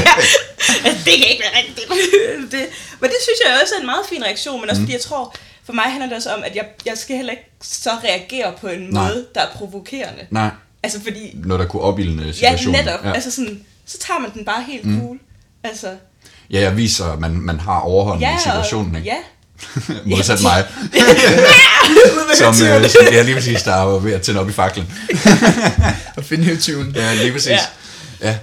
[1.05, 1.87] det kan ikke være rigtigt.
[2.51, 2.63] det,
[3.01, 4.85] men det synes jeg også er en meget fin reaktion, men også Mm.
[4.85, 7.43] fordi jeg tror, for mig handler det også om, at jeg, jeg skal heller ikke
[7.61, 9.07] så reagere på en Nej.
[9.07, 10.25] måde, der er provokerende.
[10.29, 10.49] Nej,
[10.83, 12.85] Altså fordi, noget der kunne opildne ja situationen.
[12.85, 13.11] netop, ja.
[13.13, 15.19] altså sådan, så tager man den bare helt cool.
[15.63, 15.87] Altså,
[16.51, 19.11] Ja, jeg viser, at man, man har overhånden ja, i situationen, og, ikke?
[19.11, 19.17] ja,
[20.15, 20.65] Modsat Ja, mig,
[22.37, 24.93] som, øh, som er lige præcis, der var ved at tænde op i faklen.
[26.17, 26.99] at finde YouTube'en.
[26.99, 27.49] Ja, lige præcis.
[27.49, 27.59] Ja.
[28.21, 28.37] Ja.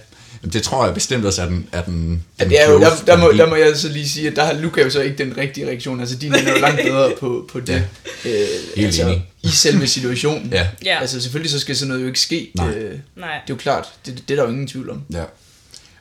[0.44, 0.48] Ja.
[0.48, 2.90] Det tror jeg bestemt også er den, er den, Ja, den det er jo, der,
[3.06, 5.18] der, må, der må jeg så lige sige, at der har Luca jo så ikke
[5.24, 6.00] den rigtige reaktion.
[6.00, 7.86] Altså, din er jo langt bedre på, på det.
[8.24, 8.32] Øh,
[8.76, 9.26] Helt altså, enig.
[9.42, 10.48] I selve situationen.
[10.52, 10.66] Ja.
[10.84, 11.00] Ja.
[11.00, 12.50] Altså, selvfølgelig så skal sådan noget jo ikke ske.
[12.54, 12.68] Nej.
[12.68, 13.34] Øh, det nej.
[13.36, 15.02] er jo klart, det, det er der jo ingen tvivl om.
[15.12, 15.24] Ja.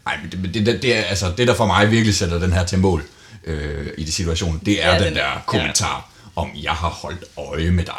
[0.08, 2.54] Ej, men det, det, det, det, er, altså, det, der for mig virkelig sætter den
[2.54, 3.04] her til mål
[3.46, 6.90] øh, i de situationer, det er Ja, ja, den, den- der kommentar om, jeg har
[6.90, 7.94] holdt øje med dig.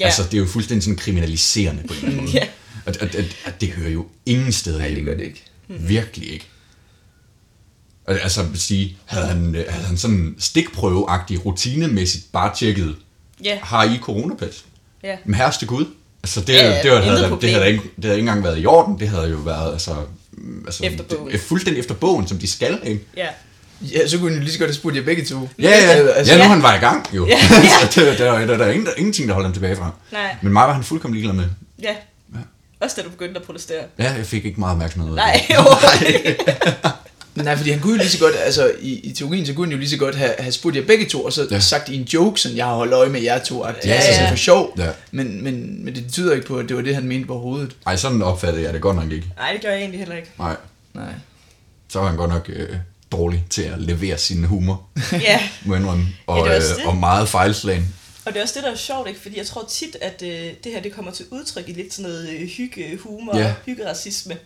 [0.00, 0.04] Ja.
[0.04, 2.36] Altså, det er jo fuldstændig sådan kriminaliserende på en eller anden måde.
[2.36, 2.44] Ja.
[2.86, 5.44] Og, og, og, og det hører jo ingen steder Nej, det gør det ikke.
[5.78, 6.46] Virkelig ikke.
[8.06, 12.96] Altså, at sige, havde han, øh, havde han sådan stikprøveagtig, rutinemæssigt bare tjekket,
[13.44, 14.64] Ja, har I coronapas?
[15.04, 15.16] ja.
[15.24, 15.84] Men herreste Gud.
[16.22, 17.40] Altså, det, Ja, ja, ja, det, var, havde, problem.
[17.40, 18.98] det, havde ikke, det havde ikke engang været i orden.
[19.00, 19.94] Det havde jo været altså,
[20.32, 21.32] mm, altså Efter bogen.
[21.32, 22.78] Det, fuldstændig efter bogen, som de skal.
[22.84, 23.04] Ikke?
[23.16, 23.26] Ja.
[23.82, 25.48] Ja, så kunne han jo lige så godt have spurgt jer begge to.
[25.58, 27.26] Ja, ja, Altså, altså, ja, nu er han var i gang jo.
[27.26, 27.90] Ja, Ja, ja.
[27.90, 29.90] så det, der, der, der, er ingen, der, ingenting, der holder ham tilbage fra.
[30.12, 30.36] Nej.
[30.42, 31.44] Men mig var han fuldkommen ligeglad med.
[31.82, 31.94] Ja.
[32.80, 33.82] Også da du begyndte at protestere.
[33.98, 35.10] Ja, jeg fik ikke meget opmærksomhed.
[35.12, 35.46] ud af Nej,
[36.08, 36.36] ikke.
[37.34, 39.72] Nej, fordi han kunne jo lige så godt, altså i, i teorien, så kunne han
[39.72, 41.58] jo lige så godt have, have spurgt jer begge to, og så Ja.
[41.60, 44.10] sagt i en joke, sådan, jeg har holdt øje med jer to, ja, Ja, altså
[44.10, 44.14] ja.
[44.16, 44.74] sådan for sjov.
[44.78, 44.88] Ja.
[45.10, 47.76] Men, men, men det betyder ikke på, at det var det, han mente på hovedet.
[47.86, 49.26] Ej, sådan opfattede jeg det godt nok ikke.
[49.36, 50.28] Nej, det gør jeg egentlig heller ikke.
[50.38, 50.56] Nej,
[50.94, 51.04] Nej.
[51.88, 52.68] så var han godt nok øh,
[53.12, 56.06] dårlig til at levere sin humor, Ja, må indrømme.
[56.26, 56.84] Og, Ja, det øh, det.
[56.86, 57.94] og meget fejlslagen.
[58.24, 59.20] Og det er også det, der er sjovt, ikke?
[59.20, 62.10] Fordi jeg tror tit, at øh, det her det kommer til udtryk i lidt sådan
[62.10, 63.52] noget øh, hygge, humor, yeah.
[63.66, 64.36] hyggeracisme.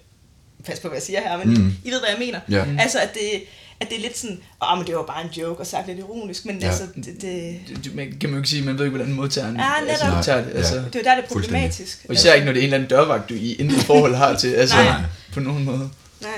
[0.65, 1.73] Pas på, hvad jeg siger her, men Mm.
[1.85, 2.41] I ved, hvad jeg mener.
[2.51, 2.65] Ja.
[2.65, 2.79] Mm.
[2.79, 3.43] Altså, at det,
[3.81, 4.41] at det er lidt sådan,
[4.73, 6.67] åh, men det var bare en joke, og sagt lidt ironisk, men Ja.
[6.67, 9.71] altså, det, det, man kan man jo ikke sige, man ved ikke, hvordan modtageren Ja,
[9.81, 10.07] netop.
[10.17, 10.47] altså, tager det.
[10.49, 10.57] Nej.
[10.57, 10.75] Altså.
[10.75, 10.81] Ja.
[10.85, 12.07] det er jo der, det er problematisk.
[12.09, 14.37] Og især ikke, når det er en eller anden dørvagt, du i intet forhold har
[14.37, 15.01] til, altså Nej.
[15.33, 15.91] på nogen måde.
[16.21, 16.31] Nej.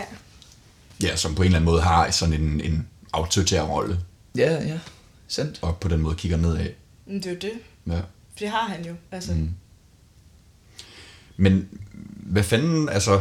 [1.03, 3.99] Ja, som på en eller anden måde har sådan en, en autoritær rolle,
[4.37, 4.79] Ja, ja,
[5.29, 5.59] sandt.
[5.63, 6.67] og på den måde kigger nedad.
[7.07, 7.53] Men det er jo det.
[7.87, 7.99] Ja.
[7.99, 8.95] For det har han jo.
[9.13, 9.51] Altså, Mm.
[11.37, 11.69] Men
[12.17, 13.21] hvad fanden, altså,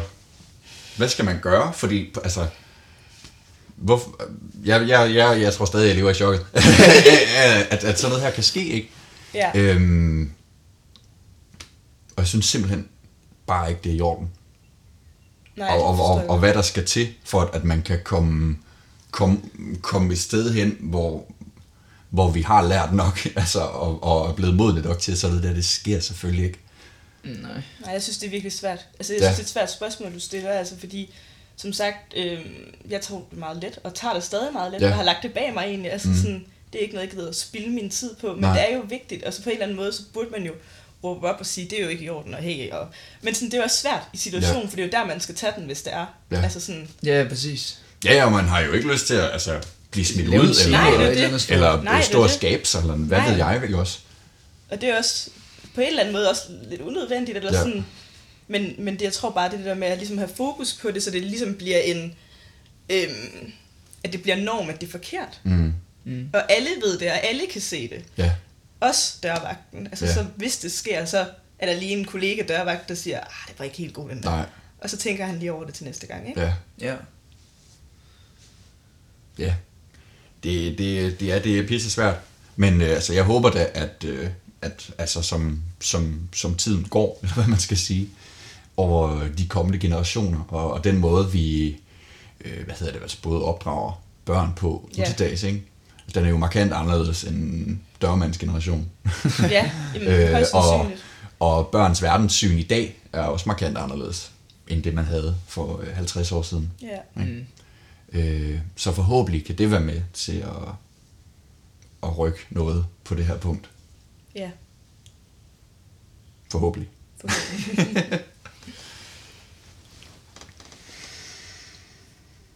[0.98, 1.74] hvad skal man gøre?
[1.74, 2.48] Fordi, altså,
[3.76, 4.22] hvor,
[4.66, 6.46] jeg, jeg, jeg, jeg tror stadig, jeg lever i chokket,
[7.72, 8.90] at, at sådan noget her kan ske, ikke?
[9.34, 9.52] ja.
[9.56, 10.32] Øhm,
[12.16, 12.88] og jeg synes simpelthen
[13.48, 14.30] bare ikke, det er i orden.
[15.56, 18.58] Nej, og, og, og, og hvad der skal til, for at, at man kan komme,
[19.12, 19.42] komme,
[19.82, 21.32] komme et sted hen, hvor,
[22.16, 25.44] hvor vi har lært nok, altså, og, og er blevet modne nok til, så det
[25.44, 26.60] der, det sker selvfølgelig ikke.
[27.24, 27.52] Nej.
[27.82, 28.80] Nej, jeg synes, det er virkelig svært.
[29.00, 29.26] Altså, jeg Ja.
[29.34, 31.14] synes, det er et svært spørgsmål, du stiller, altså, fordi,
[31.58, 32.40] som sagt, øh,
[32.90, 34.88] jeg tog det meget let, og tager det stadig meget let, Ja.
[34.90, 35.92] og har lagt det bag mig egentlig.
[35.92, 36.16] Altså, Mm.
[36.16, 38.54] sådan, det er ikke noget, jeg gider at spilde min tid på, men Nej.
[38.54, 40.52] Det er jo vigtigt, og så på en eller anden måde, så burde man jo
[41.04, 42.88] råbe op og sige, det er jo ikke i orden, og hey, og...
[43.22, 44.68] men sådan, det er jo svært i situationen, Ja.
[44.70, 46.06] for det er jo der, man skal tage den, hvis det er.
[46.32, 46.42] Ja.
[46.42, 47.80] Altså sådan, Ja, præcis.
[48.06, 49.62] Ja, ja, og man har jo ikke lyst til at altså,
[49.96, 51.52] blive smidt Lave ud, scene Nej, eller, det er et det.
[51.52, 53.30] eller eller Nej, det stå og skabe sig, eller hvad Nej.
[53.30, 54.00] ved jeg ikke også.
[54.70, 55.30] og det er også
[55.76, 57.58] på en eller anden måde også lidt unødvendigt, eller Ja.
[57.60, 57.86] sådan,
[58.48, 60.74] men, men det, jeg tror bare, det er det der med at ligesom have fokus
[60.74, 62.14] på det, så det ligesom bliver en,
[62.90, 63.52] øhm,
[64.04, 65.42] at det bliver norm, at det er forkert.
[65.44, 65.74] Mm.
[66.04, 66.30] Mm.
[66.34, 68.04] Og alle ved det, og alle kan se det.
[68.18, 68.32] Ja,
[68.80, 69.88] Også dørvagten.
[69.88, 70.14] Altså, ja.
[70.14, 71.26] så hvis det sker, så
[71.60, 74.24] er der lige en kollega dørvagt, der siger, ah, det var ikke helt god den
[74.24, 74.30] der.
[74.30, 74.46] nej,
[74.80, 76.42] Og så tænker han lige over det til næste gang, ikke?
[76.42, 76.96] ja, Ja.
[79.40, 79.54] ja.
[80.46, 82.16] Det, det, det er, det er pisse svært.
[82.56, 84.28] Men øh, altså, jeg håber da, at, øh,
[84.62, 88.10] at altså, som, som, som tiden går, eller hvad man skal sige,
[88.78, 91.68] over de kommende generationer, og, og den måde, vi
[92.46, 95.06] øh, hvad hedder det, altså både opdrager børn på Ja.
[95.06, 95.62] til dags, ikke?
[96.14, 98.90] Den er jo markant anderledes end dørmands generation.
[99.50, 100.92] Ja, jamen, øh, og,
[101.40, 104.32] og børns verdenssyn i dag er også markant anderledes,
[104.68, 106.72] end det man havde for øh, 50 år siden.
[106.82, 107.24] Ja.
[107.24, 107.46] Mm.
[108.14, 110.70] Øh, så forhåbentlig kan det være med til at,
[112.04, 113.70] at rykke noget på det her punkt.
[114.36, 114.50] Ja.
[116.52, 116.90] Forhåbentlig.
[117.22, 118.20] forhåbentlig.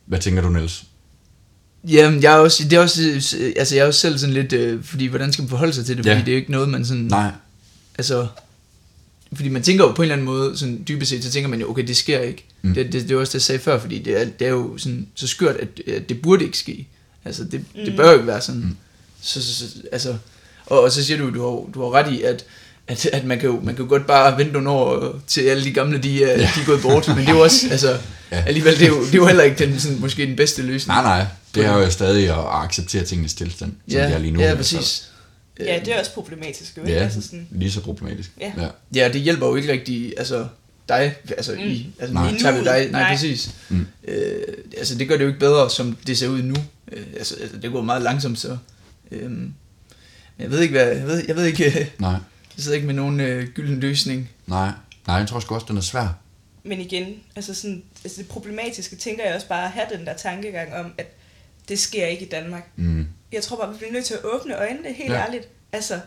[0.06, 0.86] Hvad tænker du, Niels?
[1.84, 3.02] Jamen, jeg er også, det er også,
[3.58, 5.98] altså jeg er også selv sådan lidt, øh, fordi hvordan skal man forholde sig til
[5.98, 6.20] det, fordi Ja.
[6.20, 7.32] det er jo ikke noget, man sådan, Nej.
[7.98, 8.28] altså,
[9.34, 11.60] fordi man tænker jo på en eller anden måde, sådan dybest set, så tænker man
[11.62, 12.46] jo, okay, det sker ikke.
[12.62, 12.74] Mm.
[12.74, 14.78] Det, det, det var også det, jeg sagde før, fordi det er, det er jo
[14.78, 16.88] sådan, så skørt, at, at det burde ikke ske.
[17.26, 17.86] Altså, det, mm.
[17.86, 18.62] det bør jo ikke være sådan.
[18.62, 18.76] Mm.
[19.22, 20.16] Så, så, så, altså,
[20.66, 22.46] og, og så siger du, du har, du har ret i, at,
[22.88, 25.64] at, at man, kan jo, man kan jo godt bare vente nogle år til alle
[25.64, 27.98] de gamle, de, er, de er gået bort, men det er jo også, altså,
[28.32, 28.38] Ja.
[28.38, 28.44] ja.
[28.46, 31.02] alligevel, det er, jo, det er jo heller ikke den, sådan, måske den bedste løsning.
[31.02, 31.26] Nej, nej.
[31.56, 34.40] Det er jo stadig at acceptere tingens tilstand, som ja, det er lige nu.
[34.40, 34.84] Ja, hvert fald.
[35.60, 35.74] Præcis.
[35.74, 36.94] ja, det er også problematisk, jo, ikke?
[36.94, 38.32] Ja, Altså sådan, lige så problematisk.
[38.42, 38.54] Ja.
[38.58, 38.68] ja.
[38.96, 40.48] Ja, det hjælper jo ikke rigtig, altså
[40.90, 41.60] dig, altså mm.
[41.60, 42.38] i, altså Nej.
[42.42, 43.12] tager vi dig, nej, Nej.
[43.14, 43.56] præcis.
[43.70, 43.88] Mm.
[44.08, 44.42] Øh,
[44.78, 46.56] altså det gør det jo ikke bedre, som det ser ud nu.
[46.92, 48.58] Øh, altså, altså det går meget langsomt, så.
[49.12, 49.54] Øh, men
[50.40, 52.16] jeg ved ikke, hvad, jeg ved, jeg ved ikke, jeg Nej,
[52.58, 54.30] sidder ikke med nogen øh, gylden løsning.
[54.48, 54.72] nej.
[55.08, 56.18] Nej, jeg tror sgu også, den er svær.
[56.64, 57.06] men igen,
[57.36, 60.94] altså sådan, altså det problematiske tænker jeg også bare at have den der tankegang om,
[60.98, 61.08] at
[61.70, 62.70] det sker ikke i Danmark.
[62.76, 63.08] Mm.
[63.32, 65.18] Jeg tror bare, vi bliver nødt til at åbne øjnene, helt Ja.
[65.20, 65.26] ja.
[65.26, 65.48] ærligt.
[65.72, 66.00] Altså,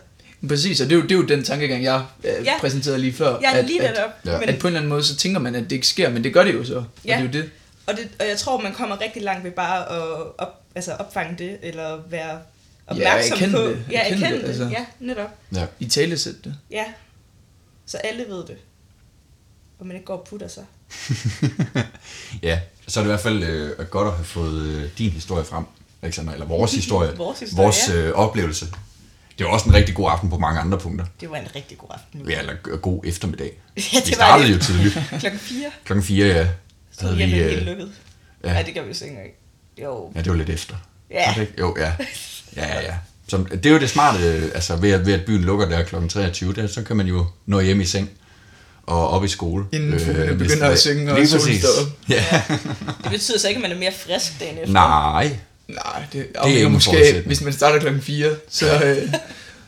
[0.47, 2.43] Præcis, og det er jo, det er jo den tankegang, jeg øh, Ja.
[2.43, 2.53] ja.
[2.59, 3.39] præsenterede lige før.
[3.43, 4.09] er at, lige at, netop.
[4.25, 4.39] ja.
[4.39, 6.23] Men, at på en eller anden måde, så tænker man, at det ikke sker, men
[6.23, 6.75] det gør det jo så.
[6.75, 7.11] Og Ja.
[7.11, 7.51] det er jo det.
[7.87, 10.01] og, det, og jeg tror, man kommer rigtig langt ved bare at
[10.37, 12.39] op, altså opfange det, eller være
[12.87, 13.61] opmærksom erkende på.
[13.63, 13.85] det.
[13.91, 14.47] Ja, Erkende erkende det, det.
[14.47, 14.63] altså.
[14.77, 15.29] Ja, netop.
[15.55, 15.65] Ja.
[15.79, 16.55] I talesæt det.
[16.71, 16.85] Ja.
[17.85, 18.57] Så alle ved det.
[19.79, 20.65] Og man ikke går og putter sig.
[22.43, 25.45] ja, så er det i hvert fald øh, godt at have fået øh, din historie
[25.45, 25.63] frem,
[26.03, 27.11] Alexander, eller vores historie.
[27.17, 27.95] Vores historie, vores ja.
[27.95, 28.65] øh, oplevelse.
[29.37, 31.05] Det var også en rigtig god aften på mange andre punkter.
[31.21, 32.29] Det var en rigtig god aften.
[32.29, 33.51] Ja, eller god eftermiddag.
[33.77, 34.55] Ja, Vi det var startede det.
[34.55, 34.99] jo tidligt.
[35.19, 35.65] Klokken 4.
[35.85, 36.47] Klokken 4, ja.
[36.91, 37.91] Så Havde vi, er øh, helt lukket.
[38.43, 38.53] ja.
[38.53, 38.63] Ja.
[38.63, 39.33] Det gør vi jo så ikke engang.
[39.83, 40.11] Jo.
[40.15, 40.75] Ja, det var lidt efter.
[41.11, 41.27] Ja.
[41.27, 41.47] Var det?
[41.59, 41.91] Jo, ja.
[42.55, 42.93] Ja, ja, ja.
[43.27, 45.83] Så det er jo det smarte, øh, altså ved at, ved at byen lukker der
[45.83, 45.95] kl.
[46.09, 48.09] 23, der, så kan man jo nå hjem i seng
[48.83, 49.65] og op i skole.
[49.71, 51.87] Inden hvis begynder at synge, og solen står op.
[52.09, 52.41] Ja.
[53.03, 54.73] Det betyder så ikke, at man er mere frisk dagen efter.
[54.73, 55.37] Nej,
[55.67, 59.13] Nej, det afhænger en måske, hvis man starter klokken 4, så, øh,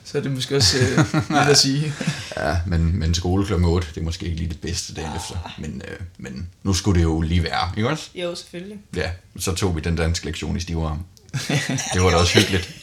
[0.05, 0.97] så er det måske også øh,
[1.39, 1.93] lidt at sige.
[2.37, 3.53] ja, men, men skole kl.
[3.53, 5.53] 8, det er måske ikke lige det bedste dagen efter.
[5.57, 8.09] Men, øh, men nu skulle det jo lige være, ikke også?
[8.15, 8.77] Jo, selvfølgelig.
[8.95, 10.99] Ja, så tog vi den danske lektion i stivarm.
[11.93, 12.75] Det var da også hyggeligt.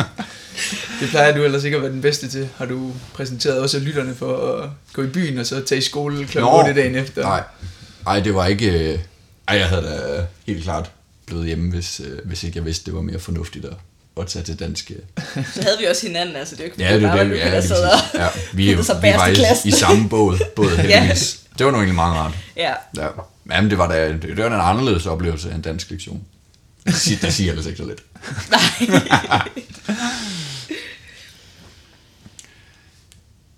[1.00, 2.48] Det plejer du ellers ikke at være den bedste til.
[2.56, 6.26] Har du præsenteret også lytterne for at gå i byen og så tage i skole
[6.26, 6.38] kl.
[6.38, 7.22] 8 dagen efter?
[7.22, 7.42] Nej,
[8.06, 8.92] Ej, det var ikke...
[8.92, 8.98] øh,
[9.48, 10.90] Ej, jeg havde da helt klart
[11.26, 13.72] blevet hjemme, hvis, øh, hvis ikke jeg vidste, det var mere fornuftigt at,
[14.20, 14.90] at tage til dansk.
[14.90, 15.22] øh.
[15.54, 17.30] Så havde vi også hinanden, altså det er jo ikke, Ja, det bare det.
[17.30, 17.70] var Ja, det præcis.
[18.14, 19.26] ja, vi, er jo- vi var
[19.64, 21.40] i i, samme båd, båd heldigvis.
[21.58, 22.32] Det var nu egentlig meget rart.
[22.56, 23.08] Ja, Ja.
[23.50, 26.24] Jamen, det var da det, det var en anderledes oplevelse end en dansk lektion.
[26.86, 28.02] Det siger, det siger ellers ikke så lidt.
[28.50, 29.48] nej.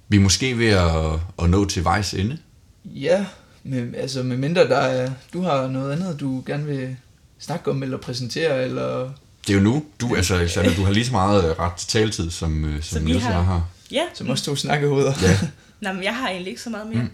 [0.08, 2.38] Vi er måske ved at, at nå til vejs ende.
[2.84, 3.24] Ja,
[3.64, 6.96] men, altså med mindre der er, du har noget andet, du gerne vil
[7.40, 9.10] snakke om, eller præsentere, eller...
[9.46, 9.84] Det er jo nu.
[10.00, 13.02] Du, altså, Alexander, du har lige så meget øh, ret til taletid, som, øh, som
[13.02, 13.68] Niels og har- jeg har.
[13.90, 15.12] Ja, Som også to snakkehoveder.
[15.22, 15.38] Ja,
[15.88, 17.10] Nå, men jeg har egentlig ikke så meget mere Mm.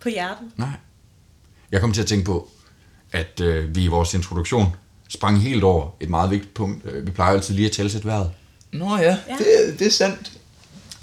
[0.00, 0.46] på hjertet.
[0.56, 0.68] nej.
[1.72, 2.48] Jeg kom til at tænke på,
[3.12, 4.76] at øh, vi i vores introduktion
[5.08, 6.86] sprang helt over et meget vigtigt punkt.
[6.86, 8.30] Øh, Vi plejer altid lige at tælle vejret.
[8.72, 9.16] Nå ja, Ja.
[9.38, 10.32] Det, det er sandt.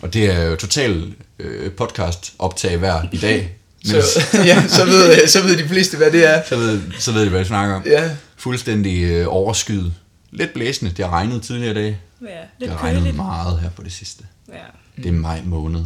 [0.01, 3.57] Og det er jo total øh, podcast optag hver i dag.
[3.85, 3.95] Så,
[4.45, 6.41] ja, så, ved, så ved de fleste, hvad det er.
[6.49, 7.83] så, ved, så ved de, hvad jeg snakker om.
[7.85, 8.09] Ja,
[8.41, 9.93] Fuldstændig øh, overskyet
[10.31, 10.91] lidt blæsende.
[10.97, 11.99] Det har regnet tidligere i dag.
[12.21, 13.15] Ja, Det lidt har regnet køligt.
[13.15, 14.23] meget her på det sidste.
[14.49, 14.53] Ja.
[15.03, 15.81] Det er maj måned.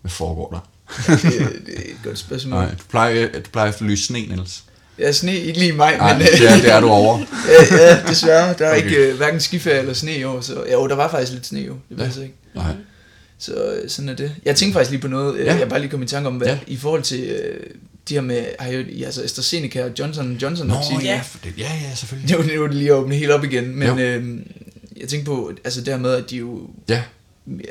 [0.00, 0.68] Hvad foregår der?
[1.16, 2.54] det, det er et godt spørgsmål.
[2.60, 4.64] Nej, du plejer, du plejer at lyse sne, Niels.
[4.98, 6.22] Ja, sne, ikke lige i maj, Nej, men...
[6.26, 7.18] øh, det er, det er du over.
[7.70, 8.54] ja, ja, desværre.
[8.58, 8.84] Der er Okay.
[8.90, 10.64] ikke uh, hverken skiferie eller sne i år, så...
[10.72, 12.12] Jo, der var faktisk lidt sne jo, det ved Ja.
[12.14, 12.34] jeg ikke.
[12.54, 12.72] Nej.
[13.38, 14.34] Så øh, sådan er det.
[14.44, 15.44] Jeg tænkte faktisk lige på noget, Ja.
[15.44, 15.58] ja.
[15.58, 16.52] jeg bare lige kom i tanke om, hvad, Ja.
[16.54, 16.58] ja.
[16.66, 17.66] i forhold til øh,
[18.08, 21.70] de her med, har jo, altså AstraZeneca og Johnson Johnson Nå, ja, for det, ja,
[21.88, 22.28] ja, selvfølgelig.
[22.38, 23.98] Det er jo, lige åbne helt op igen, men Jo.
[23.98, 24.38] øh,
[24.96, 27.02] jeg tænkte på, altså det her med, at de jo, Ja,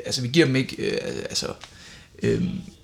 [0.06, 1.46] altså vi giver dem ikke, øh, altså,
[2.22, 2.42] øh,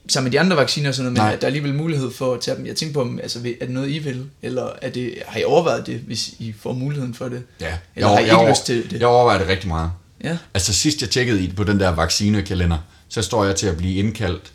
[0.08, 1.32] sammen med de andre vacciner og sådan noget, men Nej.
[1.34, 2.66] at der er alligevel mulighed for at tage dem.
[2.66, 5.44] Jeg tænkte på, om, altså, er det noget I vil, eller er det, har I
[5.44, 7.42] overvejet det, hvis I får muligheden for det?
[7.60, 7.72] ja.
[7.96, 9.00] Eller har I jeg, ikke over- lyst til det?
[9.00, 9.90] Jeg overvejer det rigtig meget.
[10.24, 12.78] Ja, Altså sidst jeg tjekkede i på den der vaccinekalender,
[13.08, 14.52] så står jeg til at blive indkaldt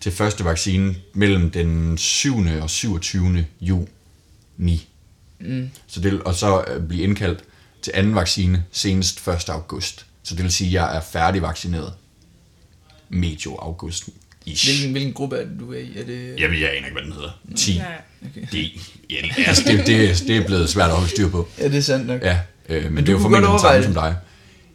[0.00, 2.36] til første vaccine mellem den 7.
[2.62, 3.46] og 27.
[3.60, 4.88] juni.
[5.40, 7.44] mm, Så det, og så øh, blive indkaldt
[7.82, 9.48] til anden vaccine senest 1.
[9.48, 10.06] august.
[10.22, 11.92] Så det vil sige, at jeg er færdig vaccineret
[13.08, 14.08] medio august.
[14.46, 14.66] Ish.
[14.68, 15.98] hvilken, hvilken gruppe er det, du er i?
[15.98, 17.30] Er det, Jamen, jeg aner ikke, hvad den hedder.
[17.56, 17.78] 10.
[17.78, 17.86] Nej.
[18.30, 18.46] okay.
[18.52, 18.70] Det,
[19.10, 21.48] ja, altså, det, det, det er blevet svært at holde styr på.
[21.58, 22.22] ja, det er sandt nok.
[22.22, 24.16] Ja, øh, men, men det er jo formentlig den samme som dig.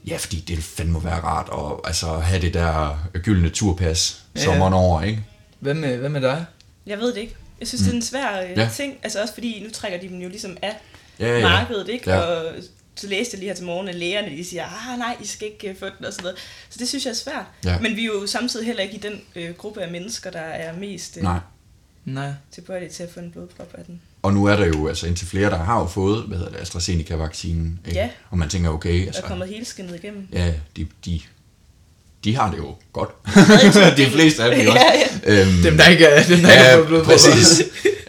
[0.08, 4.44] Ja, fordi det fandme må være rart at altså, have det der gyldne turpas Ja.
[4.44, 5.24] sommeren over, ikke?
[5.60, 6.46] Hvad med, hvad med dig?
[6.86, 7.36] Jeg ved det ikke.
[7.60, 7.86] Jeg synes, mm.
[7.86, 8.70] det er en svær øh, Ja.
[8.76, 8.98] ting.
[9.04, 10.76] Altså også fordi, nu trækker de dem jo ligesom af
[11.20, 12.10] Ja, ja, markedet, ikke?
[12.12, 12.16] Ja.
[12.18, 12.22] Ja.
[12.22, 12.54] Og
[12.96, 15.48] så læste jeg lige her til morgen, at lægerne de siger, ah nej, I skal
[15.48, 16.38] ikke øh, få den og sådan noget.
[16.70, 17.46] Så det synes jeg er svært.
[17.66, 17.80] Ja.
[17.80, 20.78] Men vi er jo samtidig heller ikke i den øh, gruppe af mennesker, der er
[20.78, 21.40] mest øh, Nej.
[22.06, 22.32] Nej.
[22.52, 24.02] tilbøjelige til at få en blodprop af den.
[24.26, 26.62] Og nu er der jo altså indtil flere, der har jo fået, hvad hedder det,
[26.62, 27.80] AstraZeneca-vaccinen.
[27.86, 28.00] Ikke?
[28.00, 28.10] Ja.
[28.30, 30.28] Og man tænker, okay, Der altså, er kommet hele skinnet igennem.
[30.34, 31.20] ja, de, de,
[32.24, 33.10] de har det jo godt.
[33.98, 34.80] de fleste af dem også.
[34.80, 35.42] Ja, ja.
[35.42, 37.62] Øhm, Dem, der ikke er, dem, der ikke er ja, blevet præcis.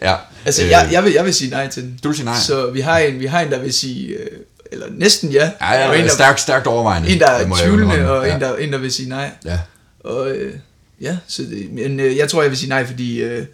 [0.02, 0.14] Ja.
[0.44, 1.98] Altså, Øh, jeg, jeg, vil, jeg vil sige nej til den.
[2.04, 2.38] Du vil sige nej?
[2.38, 4.26] Så vi har en, vi har en der vil sige, øh,
[4.72, 5.50] eller næsten ja.
[5.60, 7.08] Ja, ja, og en, ja der, stærkt, stærkt overvejende.
[7.08, 8.34] en, der er tvivlende, og ja.
[8.34, 9.30] en, der, en, der vil sige nej.
[9.44, 9.58] Ja,
[10.00, 10.54] Og øh,
[11.00, 13.20] ja, så det, men øh, jeg tror, jeg vil sige nej, fordi...
[13.22, 13.46] Øh,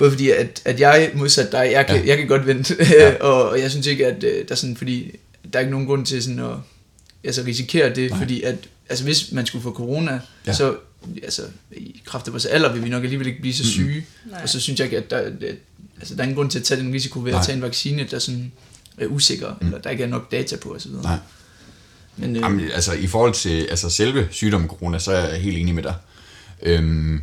[0.00, 2.06] både fordi, at, at jeg modsat dig, jeg kan, Ja.
[2.06, 3.14] jeg kan godt vente, Ja.
[3.26, 5.16] og, og jeg synes ikke, at øh, der er sådan, fordi
[5.52, 6.54] der er ikke nogen grund til sådan at
[7.24, 8.18] altså, risikere det, Nej.
[8.18, 8.56] Fordi at,
[8.88, 10.52] altså hvis man skulle få corona, Ja.
[10.52, 10.76] så
[11.22, 11.42] altså,
[11.72, 14.40] i kraft af vores alder vil vi nok alligevel ikke blive så syge, Nej.
[14.42, 15.32] og så synes jeg ikke, at der, at,
[15.98, 17.40] altså, der er ingen grund til at tage den risiko ved Nej.
[17.40, 18.52] at tage en vaccine, der sådan
[18.98, 19.66] er usikker, mm.
[19.66, 20.90] eller der ikke er nok data på osv.
[21.02, 21.16] nej.
[22.16, 25.56] Men, øh, Jamen, altså i forhold til altså, selve sygdommen corona, så er jeg helt
[25.58, 25.94] enig med dig.
[26.62, 27.20] Øhm,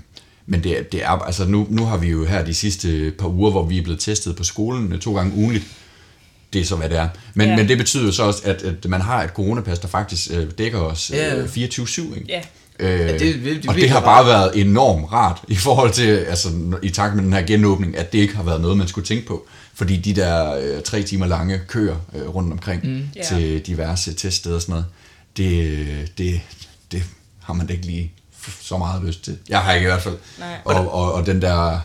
[0.48, 3.28] men det, er- det er, altså nu, nu har vi jo her de sidste par
[3.28, 5.64] uger, hvor vi er blevet testet på skolen øh, to gange ugenligt.
[6.54, 7.10] Det er så, hvad det er.
[7.34, 7.56] Men, ja.
[7.56, 10.48] Men det betyder jo så også, at, at man har et coronapas, der faktisk øh,
[10.58, 12.16] dækker os øh, 24-7.
[12.16, 12.26] Ikke?
[12.30, 12.42] Ja.
[12.80, 14.04] Øh, Ja, det- det- det og det har rart.
[14.04, 16.50] bare været enormt rart i forhold til, altså
[16.84, 19.26] i takt med den her genåbning, at det ikke har været noget, man skulle tænke
[19.28, 19.48] på.
[19.74, 23.02] Fordi de der øh, tre timer lange køer øh, rundt omkring mm.
[23.16, 23.24] Ja.
[23.24, 24.86] til diverse teststeder og sådan noget,
[25.38, 25.88] det,
[26.18, 26.42] det,
[26.92, 27.04] det
[27.44, 28.12] har man da ikke lige
[28.62, 29.38] så meget lyst til.
[29.50, 30.16] Jeg har ikke i hvert fald.
[30.40, 30.48] Nej.
[30.66, 31.80] Og, og, og den der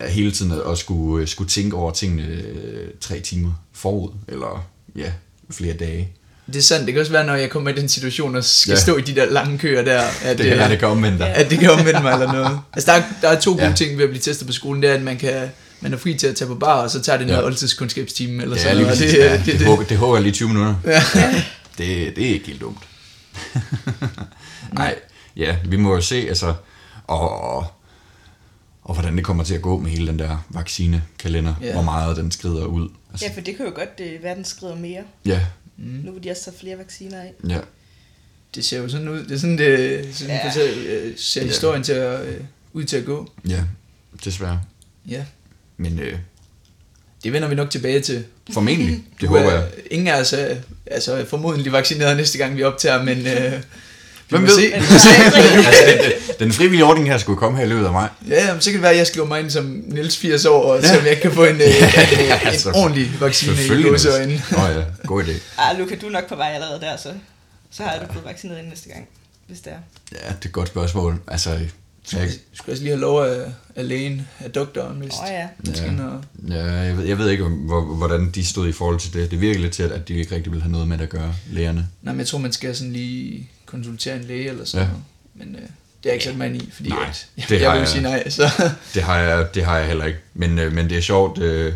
[0.00, 4.64] øh, hele tiden at skulle, øh, skulle tænke over tingene øh, tre timer forud, eller
[4.96, 5.12] ja,
[5.50, 6.08] flere dage.
[6.46, 8.70] Det er sandt, det kan også være, når jeg kommer i den situation og skal
[8.70, 8.74] Ja.
[8.76, 8.80] ja.
[8.80, 11.18] stå i de der lange køer der, at, Det kan øh, være, det kan omvende
[11.18, 11.28] dig.
[11.28, 12.58] at det kan omvende mig eller noget.
[12.74, 13.68] Altså, der er, der er to gode Ja.
[13.68, 13.74] ja.
[13.74, 15.48] ting ved at blive testet på skolen, det er, at man kan
[15.80, 17.42] man er fri til at tage på bar, og så tager det noget Ja.
[17.42, 17.46] ja.
[17.46, 18.98] oldtidskundskabstime eller Ja, sådan noget.
[18.98, 20.74] Det, Ja, det, det, det, det, det hugger lige 20 minutter.
[20.84, 21.02] Ja.
[21.78, 22.78] Det, det er ikke helt dumt.
[24.72, 24.94] Nej,
[25.36, 26.54] ja, vi må jo se, altså,
[27.06, 27.66] og, og,
[28.82, 31.72] og hvordan det kommer til at gå med hele den der vaccinekalender, Ja.
[31.72, 32.88] hvor meget den skrider ud.
[33.10, 35.02] Altså, ja, for det kan jo godt, at verden skrider mere.
[35.26, 35.40] ja,
[35.78, 35.84] Mm.
[36.04, 37.32] Nu vil de også tage flere vacciner af.
[37.48, 37.58] ja,
[38.54, 39.18] det ser jo sådan ud.
[39.24, 40.50] Det er sådan, det sådan, Ja.
[40.52, 40.68] ser,
[41.16, 41.46] ser Ja.
[41.46, 42.40] historien til at, øh,
[42.72, 43.30] ud til at gå.
[43.48, 43.62] ja,
[44.24, 44.60] desværre.
[45.08, 45.24] Ja.
[45.76, 46.18] Men øh,
[47.24, 48.24] Det vender vi nok tilbage til.
[48.52, 49.68] formentlig, det håber er- jeg.
[49.90, 50.56] Ingen af os er
[50.86, 53.62] altså, formodentlig vaccineret næste gang, vi optager, men øh,
[54.28, 54.48] Hvem ved?
[54.50, 54.74] se.
[54.74, 58.08] Altså, den, den frivillige ordning her skulle komme her i løbet af mig.
[58.28, 60.62] Ja, men så kan det være, at jeg skriver mig ind som Niels 80 år,
[60.72, 60.88] og Ja.
[60.88, 63.90] så jeg ikke kan få en, øh, en, en, altså, en ordentlig vaccine i Selvfølgelig.
[63.90, 64.42] gåseøjne.
[64.56, 65.32] Åh oh, ja, god idé.
[65.62, 67.08] Ah, Luca, du er nok på vej allerede der, så,
[67.70, 69.08] så har du blevet vaccineret ind næste gang,
[69.46, 69.76] hvis det er.
[70.12, 71.20] Ja, det er et godt spørgsmål.
[71.28, 71.68] Altså, jeg,
[72.12, 73.40] Jeg skulle også lige have lov af,
[73.76, 75.86] af lægen, af doktoren, hvis Åh oh, ja.
[75.86, 76.20] ind og...
[76.48, 79.30] Ja, jeg ved, jeg ved ikke, hvor, hvordan de stod i forhold til det.
[79.30, 81.34] Det virker lidt til, at de ikke rigtig vil have noget med det at gøre,
[81.50, 81.88] lægerne.
[82.02, 84.92] Nej, men jeg tror, man skal sådan lige konsultere en læge eller sådan Ja.
[84.92, 85.04] noget.
[85.34, 85.68] Men øh, det er
[86.04, 87.88] jeg ikke sat mig ind i, fordi Nej, at, jeg, det jeg har vil jeg-
[87.88, 88.28] sige nej.
[88.30, 88.50] Så.
[88.94, 90.18] Det har jeg, det har jeg heller ikke.
[90.34, 91.72] Men, øh, men det er sjovt, øh,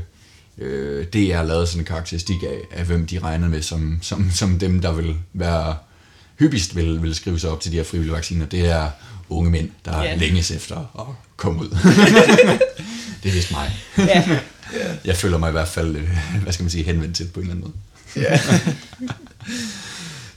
[0.58, 4.30] øh, det er lavet sådan en karakteristik af, af hvem de regner med som, som,
[4.30, 5.76] som dem, der vil være
[6.38, 8.46] hyppigst vil, vil skrive sig op til de her frivillige vacciner.
[8.46, 8.90] Det er
[9.28, 10.08] unge mænd, der Ja.
[10.08, 10.20] yeah.
[10.20, 11.68] længes efter at komme ud.
[13.22, 13.72] det er vist mig.
[13.98, 14.38] ja.
[15.04, 16.08] Jeg føler mig i hvert fald, øh,
[16.42, 17.72] hvad skal man sige, henvendt til på en eller anden
[18.16, 18.24] måde.
[18.26, 18.40] Ja.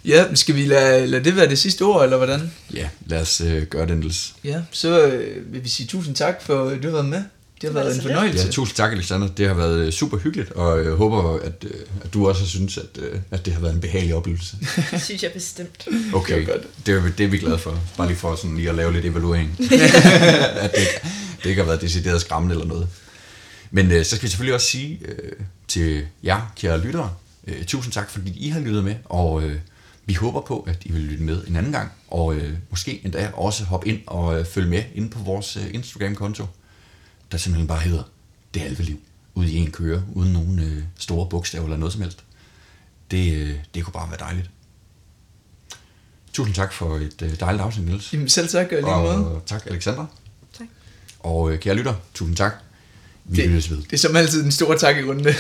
[0.06, 2.52] ja, skal vi lade, lade det være det sidste ord, eller hvordan?
[2.74, 4.34] Ja, lad os øh, gøre det, Niels.
[4.44, 7.24] Ja, så øh, vil vi sige tusind tak for, at du har været med.
[7.62, 8.46] Det har Det været en fornøjelse.
[8.46, 9.28] Ja, tusind tak, Alexander.
[9.28, 11.72] Det har været øh, super hyggeligt, og jeg håber, at, øh,
[12.04, 14.56] at du også har synes, at, øh, at det har været en behagelig oplevelse.
[14.92, 15.88] Det synes jeg bestemt.
[16.14, 16.86] Okay, Det godt.
[16.86, 17.80] det er, det er vi glade for.
[17.98, 19.58] Bare lige for sådan lige at lave lidt evaluering.
[19.60, 21.00] at det, ikke-
[21.44, 22.88] det ikke har været decideret skræmmende eller noget.
[23.72, 25.32] Men øh, så skal vi selvfølgelig også sige øh,
[25.68, 27.14] til jer, kære lyttere,
[27.48, 29.56] øh, tusind tak, fordi I har lyttet med, og øh,
[30.06, 33.32] vi håber på, at I vil lytte med en anden gang, og øh, måske endda
[33.34, 36.46] også hoppe ind og øh, følge med inde på vores øh, Instagram-konto,
[37.32, 38.04] der simpelthen bare hedder
[38.54, 39.00] Det Halve Liv,
[39.36, 42.24] ude i en køre, uden nogen øh, store bogstaver eller noget som helst.
[43.12, 44.50] Det, øh, det kunne bare være dejligt.
[46.34, 48.14] Tusind tak for et øh, dejligt afsnit, Niels.
[48.14, 49.36] Jamen, selv tak, og i lige måde.
[49.36, 50.06] Og tak, Alexandra.
[50.58, 50.68] Tak.
[51.20, 52.54] Og øh, kære lytter, tusind tak.
[53.30, 53.78] Vi Det- lyttes ved.
[53.78, 55.24] Det er som altid en stor tak i runde.
[55.24, 55.36] Det,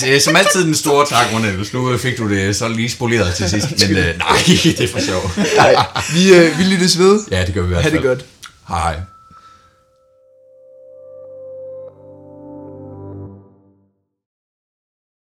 [0.00, 1.50] det er som altid den store tak, Rune.
[1.56, 3.66] Hvis nu fik du det så lige spoleret til sidst.
[3.88, 5.30] Men øh, nej, det er for sjov.
[5.56, 5.76] Nej,
[6.14, 7.20] vi, øh, vi lyttes ved.
[7.30, 8.02] Ja, det gør vi i hvert Ha' fald.
[8.02, 8.24] det godt.
[8.68, 8.96] Hej.